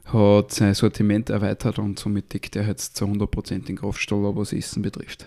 hat 0.05 0.51
sein 0.51 0.73
Sortiment 0.73 1.29
erweitert 1.29 1.77
und 1.79 1.99
somit 1.99 2.33
deckt 2.33 2.55
er 2.55 2.67
jetzt 2.67 2.97
zu 2.97 3.05
100% 3.05 3.65
den 3.65 3.77
Kraftstoff, 3.77 4.35
was 4.35 4.53
Essen 4.53 4.81
betrifft. 4.81 5.25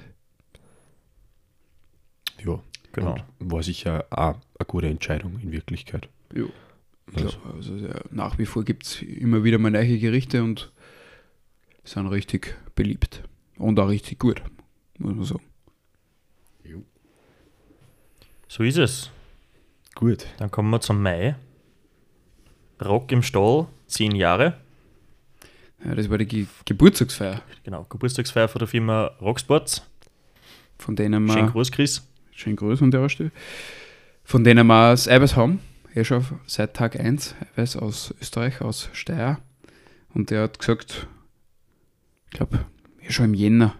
Ja, 2.44 2.60
Genau. 2.92 3.16
Und 3.38 3.50
war 3.50 3.62
sicher 3.62 4.04
auch 4.10 4.34
eine 4.58 4.66
gute 4.66 4.86
Entscheidung 4.86 5.40
in 5.40 5.50
Wirklichkeit. 5.50 6.08
Ja. 6.34 6.44
Also, 7.14 7.38
Also, 7.56 7.76
ja, 7.76 8.00
nach 8.10 8.38
wie 8.38 8.46
vor 8.46 8.64
gibt 8.64 8.86
es 8.86 9.02
immer 9.02 9.44
wieder 9.44 9.58
mal 9.58 9.70
neue 9.70 9.98
Gerichte 9.98 10.42
und 10.42 10.70
sind 11.84 12.06
richtig 12.06 12.54
beliebt. 12.74 13.22
Und 13.56 13.78
auch 13.80 13.88
richtig 13.88 14.18
gut, 14.18 14.42
muss 14.98 15.14
man 15.14 15.24
sagen. 15.24 15.42
So 18.48 18.62
ist 18.64 18.76
es. 18.76 19.10
gut. 19.94 20.26
Dann 20.36 20.50
kommen 20.50 20.68
wir 20.68 20.80
zum 20.80 21.00
Mai. 21.00 21.36
Rock 22.84 23.12
im 23.12 23.22
Stall, 23.22 23.66
10 23.88 24.14
Jahre. 24.14 24.56
Ja, 25.84 25.94
das 25.94 26.08
war 26.10 26.18
die 26.18 26.26
Ge 26.26 26.46
Geburtstagsfeier, 26.64 27.42
Genau, 27.64 27.84
Geburtstagsfeier 27.88 28.48
von 28.48 28.58
der 28.60 28.68
Firma 28.68 29.06
Rocksports. 29.20 29.82
von 30.78 30.96
denen 30.96 31.28
Schönen 31.28 31.46
wir, 31.46 31.52
Gruß, 31.52 31.70
Chris. 31.72 32.02
schön 32.32 32.56
grüß 32.56 32.82
an 32.82 32.90
der 32.90 33.08
Stelle, 33.08 33.30
von 34.24 34.44
denen 34.44 34.66
wir 34.66 34.90
das 34.90 35.08
Eiweiß 35.08 35.36
haben, 35.36 35.60
eh 35.94 36.04
schon 36.04 36.24
seit 36.46 36.74
Tag 36.74 36.98
1, 36.98 37.34
Eiweiß 37.56 37.76
aus 37.76 38.14
Österreich, 38.20 38.60
aus 38.60 38.88
Steyr. 38.92 39.38
Und 40.14 40.30
der 40.30 40.42
hat 40.42 40.58
gesagt, 40.58 41.06
ich 42.30 42.36
glaube, 42.36 42.64
eh 43.00 43.10
schon 43.12 43.26
im 43.26 43.34
Jänner, 43.34 43.74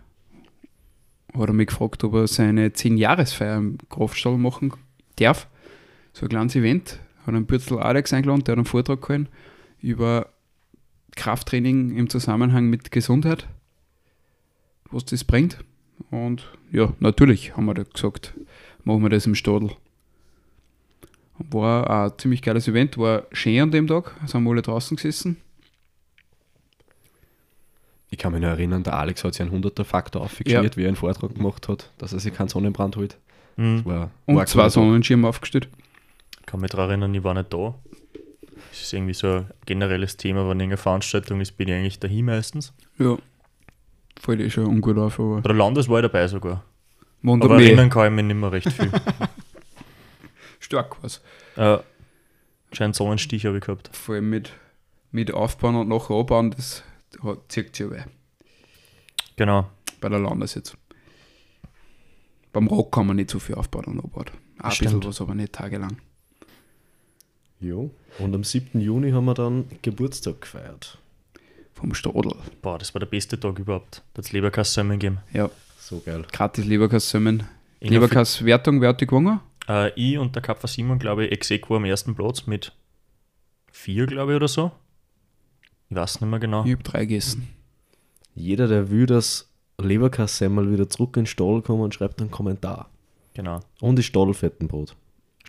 hat 1.35 1.49
er 1.49 1.53
mich 1.53 1.69
gefragt, 1.69 2.03
ob 2.05 2.15
er 2.15 2.27
seine 2.29 2.69
10-Jahresfeier 2.69 3.57
im 3.59 3.79
Kraftstall 3.89 4.37
machen 4.39 4.73
darf. 5.17 5.47
So 6.13 6.27
ein 6.27 6.29
kleines 6.29 6.55
Event. 6.57 6.99
Hat 7.23 7.29
einen 7.29 7.47
Bürzel 7.47 7.79
Alex 7.79 8.13
eingeladen, 8.13 8.45
der 8.45 8.53
hat 8.53 8.59
einen 8.59 8.67
Vortrag 8.67 9.01
gehalten 9.03 9.29
über 9.81 10.29
Krafttraining 11.17 11.97
im 11.97 12.09
Zusammenhang 12.09 12.69
mit 12.69 12.91
Gesundheit, 12.91 13.47
was 14.91 15.05
das 15.05 15.25
bringt. 15.25 15.59
Und 16.11 16.51
ja, 16.71 16.93
natürlich 17.01 17.57
haben 17.57 17.67
wir 17.67 17.75
da 17.75 17.83
gesagt, 17.83 18.35
machen 18.85 19.03
wir 19.03 19.11
das 19.11 19.27
im 19.27 19.35
Stadel. 19.35 19.71
War 21.39 21.89
ein 21.91 22.13
ziemlich 22.19 22.43
geiles 22.43 22.69
Event, 22.69 22.97
war 22.99 23.27
schön 23.33 23.61
an 23.61 23.71
dem 23.71 23.87
Tag, 23.87 24.15
sind 24.27 24.43
wir 24.45 24.51
alle 24.51 24.63
draußen 24.63 24.97
gesessen. 24.97 25.37
Ich 28.11 28.19
kann 28.19 28.33
mich 28.33 28.43
noch 28.43 28.51
erinnern, 28.51 28.83
der 28.83 28.99
Alex 28.99 29.25
hat 29.25 29.35
sich 29.35 29.43
einen 29.43 29.63
100er 29.63 29.85
Faktor 29.85 30.23
aufgeschmiert, 30.23 30.77
wie 30.77 30.83
er 30.83 30.89
einen 30.89 30.97
Vortrag 30.97 31.35
gemacht 31.35 31.69
hat, 31.69 31.91
dass 31.97 32.13
er 32.13 32.21
sich 32.21 32.35
keinen 32.35 32.49
Sonnenbrand 32.49 32.97
holt. 32.97 33.17
Hm. 33.57 33.79
Das 33.79 33.85
war, 33.87 34.11
Und 34.27 34.35
war 34.35 34.43
ein 34.43 34.47
zwei. 34.47 34.69
Sonnenschirme 34.69 35.27
aufgestellt. 35.27 35.69
Kann 36.47 36.61
mich 36.61 36.71
daran 36.71 36.89
erinnern, 36.91 37.15
ich 37.15 37.25
war 37.25 37.35
nicht 37.35 37.53
da. 37.53 37.75
Das 38.71 38.81
ist 38.83 38.93
irgendwie 38.93 39.15
so 39.15 39.29
ein 39.29 39.47
generelles 39.67 40.17
Thema, 40.17 40.41
wenn 40.49 40.61
irgendeine 40.61 40.77
Veranstaltung 40.77 41.41
ist, 41.41 41.53
bin 41.57 41.69
ich 41.69 41.75
eigentlich 41.75 41.99
dahin 42.01 42.27
meistens. 42.27 42.73
Ja. 42.99 43.17
Fällt 44.21 44.41
eh 44.41 44.51
schon 44.51 44.67
ungut 44.67 44.97
auf, 44.99 45.19
aber 45.19 45.37
Bei 45.41 45.49
der 45.49 45.57
Landes 45.57 45.89
war 45.89 45.99
ich 45.99 46.03
dabei 46.03 46.27
sogar. 46.29 46.65
Wunder 47.23 47.47
Aber 47.47 47.63
erinnern 47.63 47.91
kann 47.91 48.07
ich 48.07 48.13
mich 48.13 48.25
nicht 48.25 48.37
mehr 48.41 48.53
recht 48.53 48.71
viel. 48.73 48.91
Stark 50.61 51.03
was. 51.03 51.21
äh, 51.57 51.79
scheint 52.73 52.95
Sonnenstich 52.97 53.47
habe 53.47 53.59
ich 53.59 53.65
gehabt. 53.65 53.91
Vor 53.93 54.15
allem 54.15 54.31
mit, 54.31 54.53
mit 55.11 55.33
Aufbauen 55.33 55.75
und 55.77 55.89
nachher 55.89 56.15
abbauen, 56.17 56.51
das 56.53 56.83
zieht 57.49 57.77
sich 57.77 57.87
ja 57.87 57.93
weh. 57.93 58.03
Genau. 59.37 59.69
Bei 60.01 60.09
der 60.09 60.19
Landes 60.19 60.55
jetzt. 60.55 60.77
Beim 62.53 62.67
Rock 62.67 62.93
kann 62.93 63.07
man 63.07 63.17
nicht 63.17 63.31
so 63.31 63.39
viel 63.39 63.55
aufbauen 63.55 63.85
und 63.87 63.99
abbauen. 64.05 64.27
Ein 64.59 64.69
bisschen 64.71 64.89
Stimmt. 64.89 65.07
was, 65.07 65.21
aber 65.21 65.35
nicht 65.35 65.53
tagelang. 65.53 65.97
Jo. 67.63 67.91
Und 68.19 68.35
am 68.35 68.45
7. 68.45 68.81
Juni 68.81 69.13
haben 69.13 69.25
wir 69.25 69.35
dann 69.35 69.67
Geburtstag 69.83 70.41
gefeiert. 70.43 70.99
Vom 71.75 71.95
Stadel. 71.95 72.35
Boah, 72.61 72.79
das 72.79 72.93
war 72.95 72.99
der 73.01 73.07
beste 73.07 73.39
Tag 73.39 73.59
überhaupt. 73.59 74.03
Da 74.15 74.19
hat 74.19 74.25
es 74.27 74.33
Leberkass-Sömmen 74.33 74.99
gegeben. 74.99 75.19
Ja, 75.33 75.49
So 75.79 76.01
geil. 76.05 76.25
gratis 76.33 76.65
Leberkass-Sömmen. 76.65 77.45
Ich 77.81 77.91
Leberkass-Wertung, 77.91 78.81
wer 78.81 78.91
hat 78.91 79.01
die 79.01 79.07
gewonnen? 79.07 79.41
Äh, 79.69 79.93
ich 79.95 80.19
und 80.19 80.35
der 80.35 80.43
Kappa 80.43 80.67
Simon, 80.69 80.99
glaube 80.99 81.27
ich, 81.27 81.33
ex 81.33 81.51
am 81.71 81.85
ersten 81.85 82.15
Platz 82.15 82.47
mit 82.47 82.73
vier, 83.71 84.07
glaube 84.07 84.33
ich, 84.33 84.37
oder 84.37 84.49
so. 84.49 84.73
Ich 85.89 85.97
weiß 85.97 86.21
nicht 86.21 86.31
mehr 86.31 86.39
genau. 86.41 86.65
Ich 86.65 86.73
habe 86.73 86.83
drei 86.83 87.01
gegessen. 87.01 87.49
Jeder, 88.35 88.67
der 88.67 88.91
will, 88.91 89.07
dass 89.07 89.51
Leberkassemmel 89.81 90.73
wieder 90.73 90.89
zurück 90.89 91.17
in 91.17 91.23
den 91.23 91.27
Stall 91.27 91.63
kommen, 91.63 91.91
schreibt 91.93 92.21
einen 92.21 92.31
Kommentar. 92.31 92.89
Genau. 93.35 93.61
Und 93.81 93.97
die 93.97 94.03
Stallfettenbrot. 94.03 94.95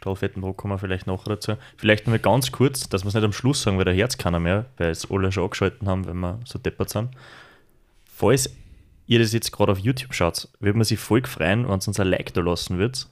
Stahlfettenbrot 0.04 0.58
kommen 0.58 0.74
wir 0.74 0.80
vielleicht 0.80 1.08
noch 1.08 1.24
dazu. 1.24 1.54
Vielleicht 1.78 2.08
nur 2.08 2.18
ganz 2.18 2.52
kurz, 2.52 2.90
dass 2.90 3.04
wir 3.04 3.08
es 3.08 3.14
nicht 3.14 3.24
am 3.24 3.32
Schluss 3.32 3.64
sagen, 3.64 3.78
weil 3.78 3.86
der 3.86 3.94
Herz 3.94 4.18
keiner 4.18 4.40
mehr, 4.40 4.66
weil 4.78 4.90
es 4.90 5.10
alle 5.10 5.32
schon 5.32 5.44
angeschalten 5.46 5.88
haben, 5.88 6.06
wenn 6.06 6.20
wir 6.20 6.40
so 6.46 6.60
deppert 6.60 6.90
sind. 6.90 7.12
Falls 8.06 8.54
ihr 9.08 9.20
das 9.20 9.34
jetzt 9.34 9.52
gerade 9.52 9.72
auf 9.72 9.80
YouTube 9.80 10.14
schaut, 10.14 10.50
würde 10.60 10.78
man 10.78 10.86
sich 10.86 11.00
voll 11.00 11.26
freuen, 11.26 11.68
wenn 11.68 11.80
es 11.80 11.88
uns 11.88 12.00
ein 12.00 12.08
Like 12.08 12.34
da 12.34 12.42
lassen 12.42 12.78
würdet. 12.78 13.08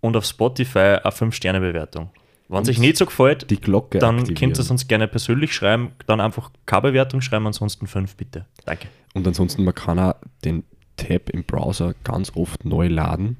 Und 0.00 0.16
auf 0.16 0.24
Spotify 0.24 0.78
eine 0.78 1.10
5-Sterne-Bewertung. 1.10 2.10
Wenn 2.48 2.62
es 2.62 2.68
euch 2.68 2.78
nicht 2.78 2.96
so 2.96 3.06
gefällt, 3.06 3.50
Die 3.50 3.60
Glocke 3.60 3.98
dann 3.98 4.16
aktivieren. 4.16 4.38
könnt 4.38 4.58
ihr 4.58 4.60
es 4.60 4.70
uns 4.70 4.86
gerne 4.86 5.08
persönlich 5.08 5.52
schreiben. 5.52 5.92
Dann 6.06 6.20
einfach 6.20 6.50
keine 6.64 6.82
Bewertung 6.82 7.20
schreiben, 7.20 7.46
ansonsten 7.46 7.86
5 7.86 8.14
bitte. 8.16 8.46
Danke. 8.64 8.88
Und 9.14 9.26
ansonsten, 9.26 9.64
man 9.64 9.74
kann 9.74 9.98
auch 9.98 10.14
den 10.44 10.62
Tab 10.96 11.30
im 11.30 11.44
Browser 11.44 11.94
ganz 12.04 12.32
oft 12.34 12.64
neu 12.64 12.88
laden. 12.88 13.36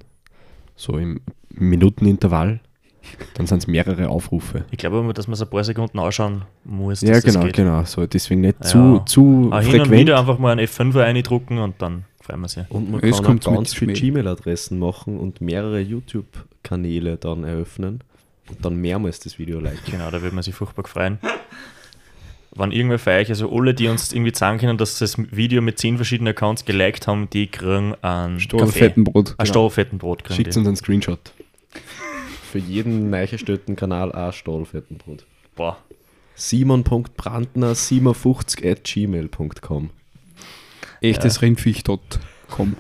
So 0.77 0.99
im 0.99 1.21
Minutenintervall. 1.51 2.61
Dann 3.35 3.47
sind 3.47 3.59
es 3.59 3.67
mehrere 3.69 4.09
Aufrufe. 4.09 4.65
Ich 4.73 4.79
glaube 4.79 4.99
aber, 4.99 5.13
dass 5.13 5.29
man 5.29 5.35
es 5.35 5.43
ein 5.43 5.49
paar 5.49 5.63
Sekunden 5.63 5.99
anschauen 6.01 6.43
muss. 6.65 7.03
ja, 7.03 7.13
dass 7.13 7.23
das 7.23 7.35
genau, 7.35 7.47
geht. 7.47 7.55
genau. 7.57 7.85
So, 7.85 8.05
deswegen 8.07 8.41
nicht 8.41 8.57
Ja. 8.65 8.67
zu, 8.69 8.99
zu 9.07 9.49
Aber 9.53 9.61
hin 9.61 9.75
und 9.81 9.87
frequent. 9.87 10.01
wieder 10.01 10.19
einfach 10.19 10.39
mal 10.39 10.51
einen 10.53 10.67
F5er 10.67 11.01
reindrucken 11.03 11.59
und 11.59 11.81
dann 11.81 12.05
freuen 12.21 12.41
wir 12.41 12.49
sich. 12.49 12.65
Und 12.69 12.91
man 12.91 13.01
Es 13.03 13.23
kann 13.23 13.39
auch 13.45 13.55
ganz 13.55 13.75
viele. 13.75 13.93
Gmail-Adressen 13.93 14.79
machen 14.81 15.19
und 15.21 15.41
mehrere 15.41 15.79
YouTube-Kanäle 15.81 17.17
dann 17.17 17.45
eröffnen 17.45 18.01
und 18.51 18.65
dann 18.65 18.75
mehrmals 18.77 19.21
das 19.21 19.39
Video 19.39 19.61
liken. 19.61 19.93
Genau, 19.93 20.11
da 20.11 20.21
würde 20.21 20.35
man 20.35 20.43
sich 20.43 20.55
furchtbar 20.57 20.85
freuen. 20.89 21.19
Wenn 22.59 22.73
irgendwer 22.73 22.99
für 22.99 23.11
euch, 23.11 23.29
also 23.29 23.55
alle, 23.55 23.75
die 23.75 23.87
uns 23.89 24.11
irgendwie 24.13 24.35
sagen 24.35 24.59
können, 24.59 24.79
dass 24.79 24.97
sie 24.99 25.05
das 25.05 25.17
Video 25.31 25.61
mit 25.61 25.79
zehn 25.79 25.97
verschiedenen 25.97 26.33
Accounts 26.35 26.65
geliked 26.65 27.07
haben, 27.07 27.29
die 27.31 27.49
kriegen 27.49 27.95
ein 28.03 28.39
Kaffee. 28.39 28.41
Stadel-Fettenbrot. 28.41 29.35
Ein 29.37 29.47
Stahlfettenbrot 29.47 30.25
kriegen 30.25 30.37
Schickt 30.37 30.57
uns 30.57 30.67
einen 30.67 30.77
Screenshot. 30.77 31.21
Für 32.51 32.59
jeden 32.59 33.11
neu 33.11 33.27
gestellten 33.27 33.77
Kanal 33.77 34.11
ein 34.13 34.33
Stallfettenbrot. 34.33 35.27
Boah, 35.55 35.77
simon.brandner57 36.35 38.71
at 38.71 38.85
gmail.com 38.85 39.91
Echtes 41.03 41.43
Rindviech.com. 41.43 42.77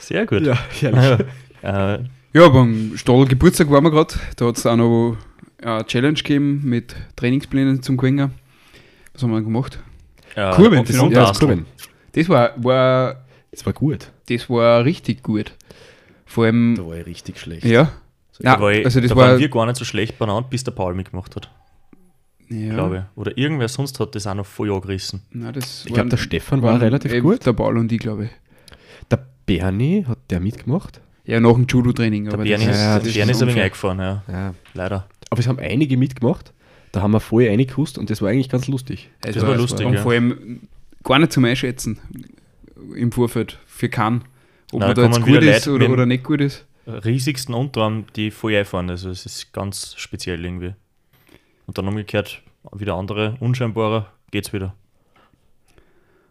sehr 0.00 0.26
gut. 0.26 0.42
Ja, 0.42 0.58
herrlich. 0.80 1.26
Äh, 1.60 2.04
Ja, 2.34 2.48
beim 2.50 2.92
Stadel 2.96 3.26
Geburtstag 3.26 3.68
waren 3.68 3.82
wir 3.82 3.90
gerade. 3.90 4.14
Da 4.36 4.46
hat 4.46 4.58
es 4.58 4.64
auch 4.64 4.76
noch 4.76 5.16
eine 5.62 5.84
Challenge 5.86 6.14
gegeben 6.14 6.62
mit 6.64 6.94
Trainingsplänen 7.16 7.82
zum 7.82 7.96
Gewinnen. 7.96 8.32
Was 9.12 9.22
haben 9.22 9.32
wir 9.32 9.42
gemacht? 9.42 9.78
äh, 10.34 10.50
Kurven, 10.52 10.84
das 10.84 10.94
ja, 10.96 11.08
das. 11.08 11.38
Kurven. 11.40 11.66
Das 12.12 12.28
war, 12.28 12.52
war, 12.62 13.24
Das 13.50 13.66
war 13.66 13.72
gut. 13.72 14.10
das 14.28 14.48
war 14.48 14.84
richtig 14.84 15.22
gut. 15.22 15.52
Vor 16.26 16.44
allem, 16.44 16.74
Da 16.76 16.86
war 16.86 16.96
ich 16.96 17.06
richtig 17.06 17.38
schlecht. 17.38 17.64
ja. 17.64 17.92
Da, 18.40 18.52
Nein, 18.52 18.60
war 18.60 18.70
ich, 18.72 18.84
also 18.84 19.00
das 19.00 19.08
da 19.08 19.16
war, 19.16 19.30
waren 19.30 19.40
wir 19.40 19.48
gar 19.48 19.66
nicht 19.66 19.76
so 19.78 19.84
schlecht 19.84 20.16
beieinander, 20.16 20.48
bis 20.48 20.62
der 20.62 20.70
Paul 20.70 20.94
mitgemacht 20.94 21.34
hat, 21.34 21.50
ja, 22.48 22.72
glaube 22.72 22.96
ich. 23.12 23.18
Oder 23.20 23.36
irgendwer 23.36 23.66
sonst 23.66 23.98
hat 23.98 24.14
das 24.14 24.28
auch 24.28 24.34
noch 24.34 24.46
voll 24.46 24.70
angerissen. 24.72 25.22
Nein, 25.32 25.54
das 25.54 25.84
Ich 25.84 25.92
glaube, 25.92 26.08
der 26.08 26.18
Stefan 26.18 26.62
war 26.62 26.80
relativ 26.80 27.20
gut. 27.20 27.44
Der 27.44 27.52
Paul 27.52 27.76
und 27.78 27.90
ich, 27.90 27.98
glaube 27.98 28.26
ich. 28.26 28.30
Der 29.10 29.26
Bernie, 29.44 30.04
hat 30.06 30.18
der 30.30 30.38
mitgemacht? 30.38 31.00
Ja, 31.28 31.40
nach 31.40 31.52
dem 31.52 31.66
Judo-Training. 31.68 32.24
Der 32.24 32.36
das 32.38 32.46
ist, 32.46 32.66
ja, 32.66 32.98
der 32.98 33.00
das 33.00 33.12
Bernie 33.14 33.30
ist 33.32 33.42
ein 33.42 33.48
wenig 33.48 33.62
eingefahren, 33.62 33.98
ja, 33.98 34.22
Ja. 34.28 34.54
leider. 34.72 35.06
Aber 35.28 35.40
es 35.40 35.46
haben 35.46 35.58
einige 35.58 35.96
mitgemacht. 35.98 36.54
Da 36.92 37.02
haben 37.02 37.10
wir 37.10 37.20
voll 37.20 37.46
reingekust 37.46 37.98
und 37.98 38.08
das 38.08 38.22
war 38.22 38.30
eigentlich 38.30 38.48
ganz 38.48 38.66
lustig. 38.66 39.10
Es 39.20 39.34
Das 39.34 39.46
war 39.46 39.54
lustig, 39.56 39.86
Und 39.86 39.92
ja. 39.94 40.00
vor 40.00 40.12
allem 40.12 40.60
gar 41.04 41.18
nicht 41.18 41.32
zum 41.32 41.44
Einschätzen 41.44 41.98
im 42.96 43.12
Vorfeld 43.12 43.58
für 43.66 43.90
keinen. 43.90 44.22
Ob 44.72 44.80
Nein, 44.80 44.88
man 44.88 44.96
da 44.96 45.02
jetzt 45.04 45.22
gut 45.22 45.42
ist 45.42 45.68
oder, 45.68 45.90
oder 45.90 46.06
nicht 46.06 46.24
gut 46.24 46.40
ist. 46.40 46.64
riesigsten 46.86 47.54
Unterarm, 47.54 48.04
die 48.16 48.30
voll 48.30 48.54
einfahren. 48.56 48.88
Also 48.88 49.10
es 49.10 49.26
ist 49.26 49.52
ganz 49.52 49.94
speziell 49.98 50.42
irgendwie. 50.42 50.72
Und 51.66 51.76
dann 51.76 51.86
umgekehrt 51.88 52.42
wieder 52.72 52.94
andere, 52.94 53.36
unscheinbarer, 53.40 54.10
geht's 54.30 54.54
wieder. 54.54 54.74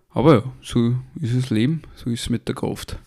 Aber 0.09 0.33
ja, 0.37 0.43
so 0.63 0.95
ist 1.21 1.35
das 1.37 1.51
Leben, 1.51 1.83
so 1.95 2.09
ist 2.09 2.21
es 2.21 2.29
mit 2.31 2.47
der 2.47 2.55
Kraft. 2.55 2.97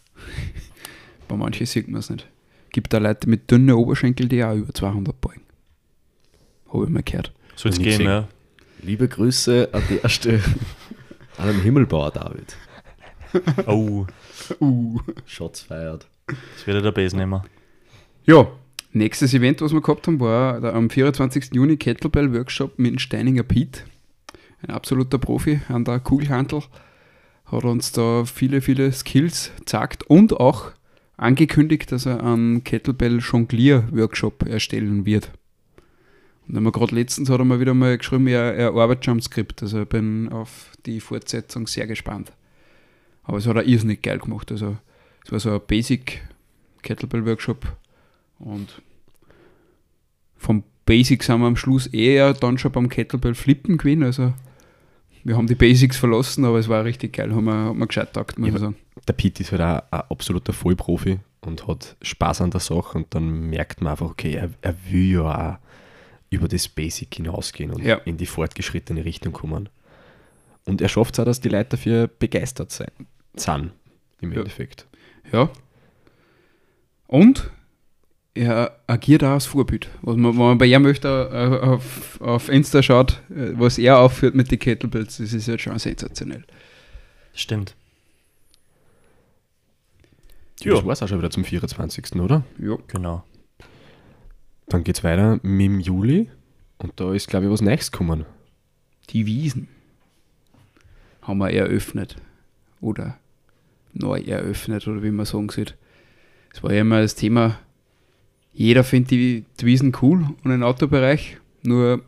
Bei 1.30 1.36
manchen 1.36 1.64
sieht 1.64 1.86
man 1.86 2.00
es 2.00 2.10
nicht. 2.10 2.26
Gibt 2.72 2.92
da 2.92 2.98
Leute 2.98 3.30
mit 3.30 3.48
dünnen 3.52 3.70
Oberschenkel, 3.70 4.26
die 4.26 4.42
auch 4.42 4.52
über 4.52 4.74
200 4.74 5.20
beugen. 5.20 5.42
Habe 6.72 6.84
ich 6.84 6.90
mal 6.90 7.04
gehört. 7.04 7.32
Soll 7.54 7.70
es 7.70 7.78
gehen, 7.78 7.86
gesehen. 7.86 8.06
ja. 8.06 8.28
Liebe 8.82 9.06
Grüße 9.06 9.68
an 9.72 9.82
der 9.88 10.08
Stelle 10.08 10.42
an 11.38 11.46
den 11.46 11.60
Himmelbauer 11.62 12.10
David. 12.10 12.56
Oh, 13.66 14.06
Uh. 14.58 14.98
Shots 15.24 15.60
feiert. 15.60 16.08
das 16.26 16.66
wird 16.66 16.84
der 16.84 16.90
Besen 16.90 17.20
immer. 17.20 17.44
Ja, 18.26 18.48
nächstes 18.92 19.32
Event, 19.32 19.60
was 19.60 19.72
wir 19.72 19.80
gehabt 19.80 20.08
haben, 20.08 20.18
war 20.18 20.60
der, 20.60 20.74
am 20.74 20.90
24. 20.90 21.50
Juni 21.52 21.76
Kettlebell 21.76 22.34
Workshop 22.34 22.76
mit 22.76 23.00
Steininger 23.00 23.44
Piet. 23.44 23.84
Ein 24.62 24.70
absoluter 24.70 25.18
Profi 25.18 25.60
an 25.68 25.84
der 25.84 26.00
Kugelhandel. 26.00 26.62
Hat 27.44 27.64
uns 27.64 27.92
da 27.92 28.24
viele, 28.24 28.60
viele 28.62 28.90
Skills 28.90 29.52
gezeigt 29.58 30.02
und 30.10 30.32
auch 30.32 30.72
angekündigt, 31.20 31.92
dass 31.92 32.06
er 32.06 32.24
einen 32.24 32.64
Kettlebell 32.64 33.18
Jonglier 33.18 33.86
Workshop 33.92 34.46
erstellen 34.46 35.04
wird. 35.04 35.30
Und 36.48 36.54
dann 36.54 36.64
gerade 36.72 36.94
letztens 36.94 37.28
hat 37.28 37.38
er 37.38 37.44
mal 37.44 37.60
wieder 37.60 37.74
mal 37.74 37.96
geschrieben, 37.98 38.26
er, 38.26 38.54
er 38.54 38.74
arbeitet 38.74 39.04
schon 39.04 39.12
am 39.12 39.20
Skript. 39.20 39.62
Also 39.62 39.82
ich 39.82 39.88
bin 39.88 40.30
auf 40.30 40.72
die 40.86 41.00
Fortsetzung 41.00 41.66
sehr 41.66 41.86
gespannt. 41.86 42.32
Aber 43.22 43.36
es 43.36 43.46
hat 43.46 43.56
er 43.56 43.66
irrsinnig 43.66 44.02
geil 44.02 44.18
gemacht. 44.18 44.50
Also 44.50 44.78
es 45.24 45.30
war 45.30 45.38
so 45.38 45.52
ein 45.52 45.60
Basic 45.66 46.22
Kettlebell 46.82 47.26
Workshop 47.26 47.76
und 48.38 48.80
vom 50.38 50.64
Basic 50.86 51.22
sind 51.22 51.40
wir 51.40 51.46
am 51.46 51.56
Schluss 51.56 51.86
eher 51.86 52.32
dann 52.32 52.56
schon 52.56 52.72
beim 52.72 52.88
Kettlebell 52.88 53.34
Flippen 53.34 53.76
gewesen. 53.76 54.02
Also 54.02 54.32
wir 55.24 55.36
haben 55.36 55.46
die 55.46 55.54
Basics 55.54 55.96
verlassen, 55.96 56.44
aber 56.44 56.58
es 56.58 56.68
war 56.68 56.84
richtig 56.84 57.12
geil. 57.14 57.34
Haben 57.34 57.44
wir, 57.44 57.52
haben 57.52 57.78
wir 57.78 57.86
gescheit 57.86 58.12
taugt, 58.14 58.38
muss 58.38 58.48
Ja, 58.48 58.54
ich 58.54 58.60
sagen. 58.60 58.76
Der 59.08 59.12
Pete 59.12 59.42
ist 59.42 59.52
halt 59.52 59.60
auch 59.60 59.82
ein 59.90 60.00
absoluter 60.10 60.52
Vollprofi 60.52 61.18
und 61.40 61.66
hat 61.66 61.96
Spaß 62.02 62.40
an 62.42 62.50
der 62.50 62.60
Sache 62.60 62.98
und 62.98 63.14
dann 63.14 63.28
merkt 63.48 63.80
man 63.80 63.92
einfach, 63.92 64.06
okay, 64.10 64.34
er, 64.34 64.50
er 64.62 64.74
will 64.90 65.10
ja 65.12 65.22
auch 65.54 65.58
über 66.30 66.46
das 66.48 66.68
Basic 66.68 67.14
hinausgehen 67.14 67.70
und 67.72 67.82
Ja. 67.82 67.96
in 68.04 68.16
die 68.16 68.26
fortgeschrittene 68.26 69.04
Richtung 69.04 69.32
kommen. 69.32 69.68
Und 70.66 70.80
er 70.80 70.88
schafft 70.88 71.14
es 71.14 71.20
auch, 71.20 71.24
dass 71.24 71.40
die 71.40 71.48
Leute 71.48 71.70
dafür 71.70 72.06
begeistert 72.06 72.70
sein, 72.70 72.90
sind, 73.34 73.72
im 74.20 74.32
Ja. 74.32 74.38
Endeffekt. 74.38 74.86
Ja. 75.32 75.50
Und 77.06 77.50
er 78.34 78.78
agiert 78.86 79.24
auch 79.24 79.30
als 79.30 79.46
Vorbild. 79.46 79.88
Was 80.02 80.16
man, 80.16 80.32
wenn 80.32 80.38
man 80.38 80.58
bei 80.58 80.66
ihm 80.66 80.82
möchte, 80.82 81.08
äh, 81.08 81.66
auf, 81.66 82.20
auf 82.20 82.48
Insta 82.48 82.82
schaut, 82.82 83.22
äh, 83.30 83.52
was 83.54 83.78
er 83.78 83.98
aufführt 83.98 84.34
mit 84.34 84.50
den 84.50 84.58
Kettlebells, 84.58 85.18
das 85.18 85.32
ist 85.32 85.46
jetzt 85.46 85.62
schon 85.62 85.78
sensationell. 85.78 86.44
Stimmt. 87.34 87.74
Ja. 90.60 90.74
Das 90.74 90.84
war 90.84 90.92
es 90.92 91.02
auch 91.02 91.08
schon 91.08 91.18
wieder 91.18 91.30
zum 91.30 91.44
24. 91.44 92.16
oder? 92.16 92.44
Ja. 92.58 92.76
Genau. 92.86 93.24
Dann 94.68 94.84
geht 94.84 94.98
es 94.98 95.04
weiter 95.04 95.40
mit 95.42 95.66
dem 95.66 95.80
Juli 95.80 96.30
und 96.78 96.92
da 96.96 97.12
ist, 97.12 97.28
glaube 97.28 97.46
ich, 97.46 97.52
was 97.52 97.60
Neues 97.60 97.90
gekommen. 97.90 98.24
Die 99.10 99.26
Wiesen 99.26 99.68
haben 101.22 101.38
wir 101.38 101.50
eröffnet. 101.50 102.16
Oder 102.80 103.18
neu 103.92 104.20
eröffnet, 104.20 104.86
oder 104.86 105.02
wie 105.02 105.10
man 105.10 105.26
sagen 105.26 105.48
sieht. 105.50 105.76
Es 106.52 106.62
war 106.62 106.72
ja 106.72 106.80
immer 106.80 107.02
das 107.02 107.14
Thema, 107.14 107.58
jeder 108.60 108.84
findet 108.84 109.10
die, 109.10 109.44
Wiesen 109.62 109.96
cool 110.02 110.26
und 110.44 110.50
den 110.50 110.62
Autobereich, 110.62 111.38
nur 111.62 112.02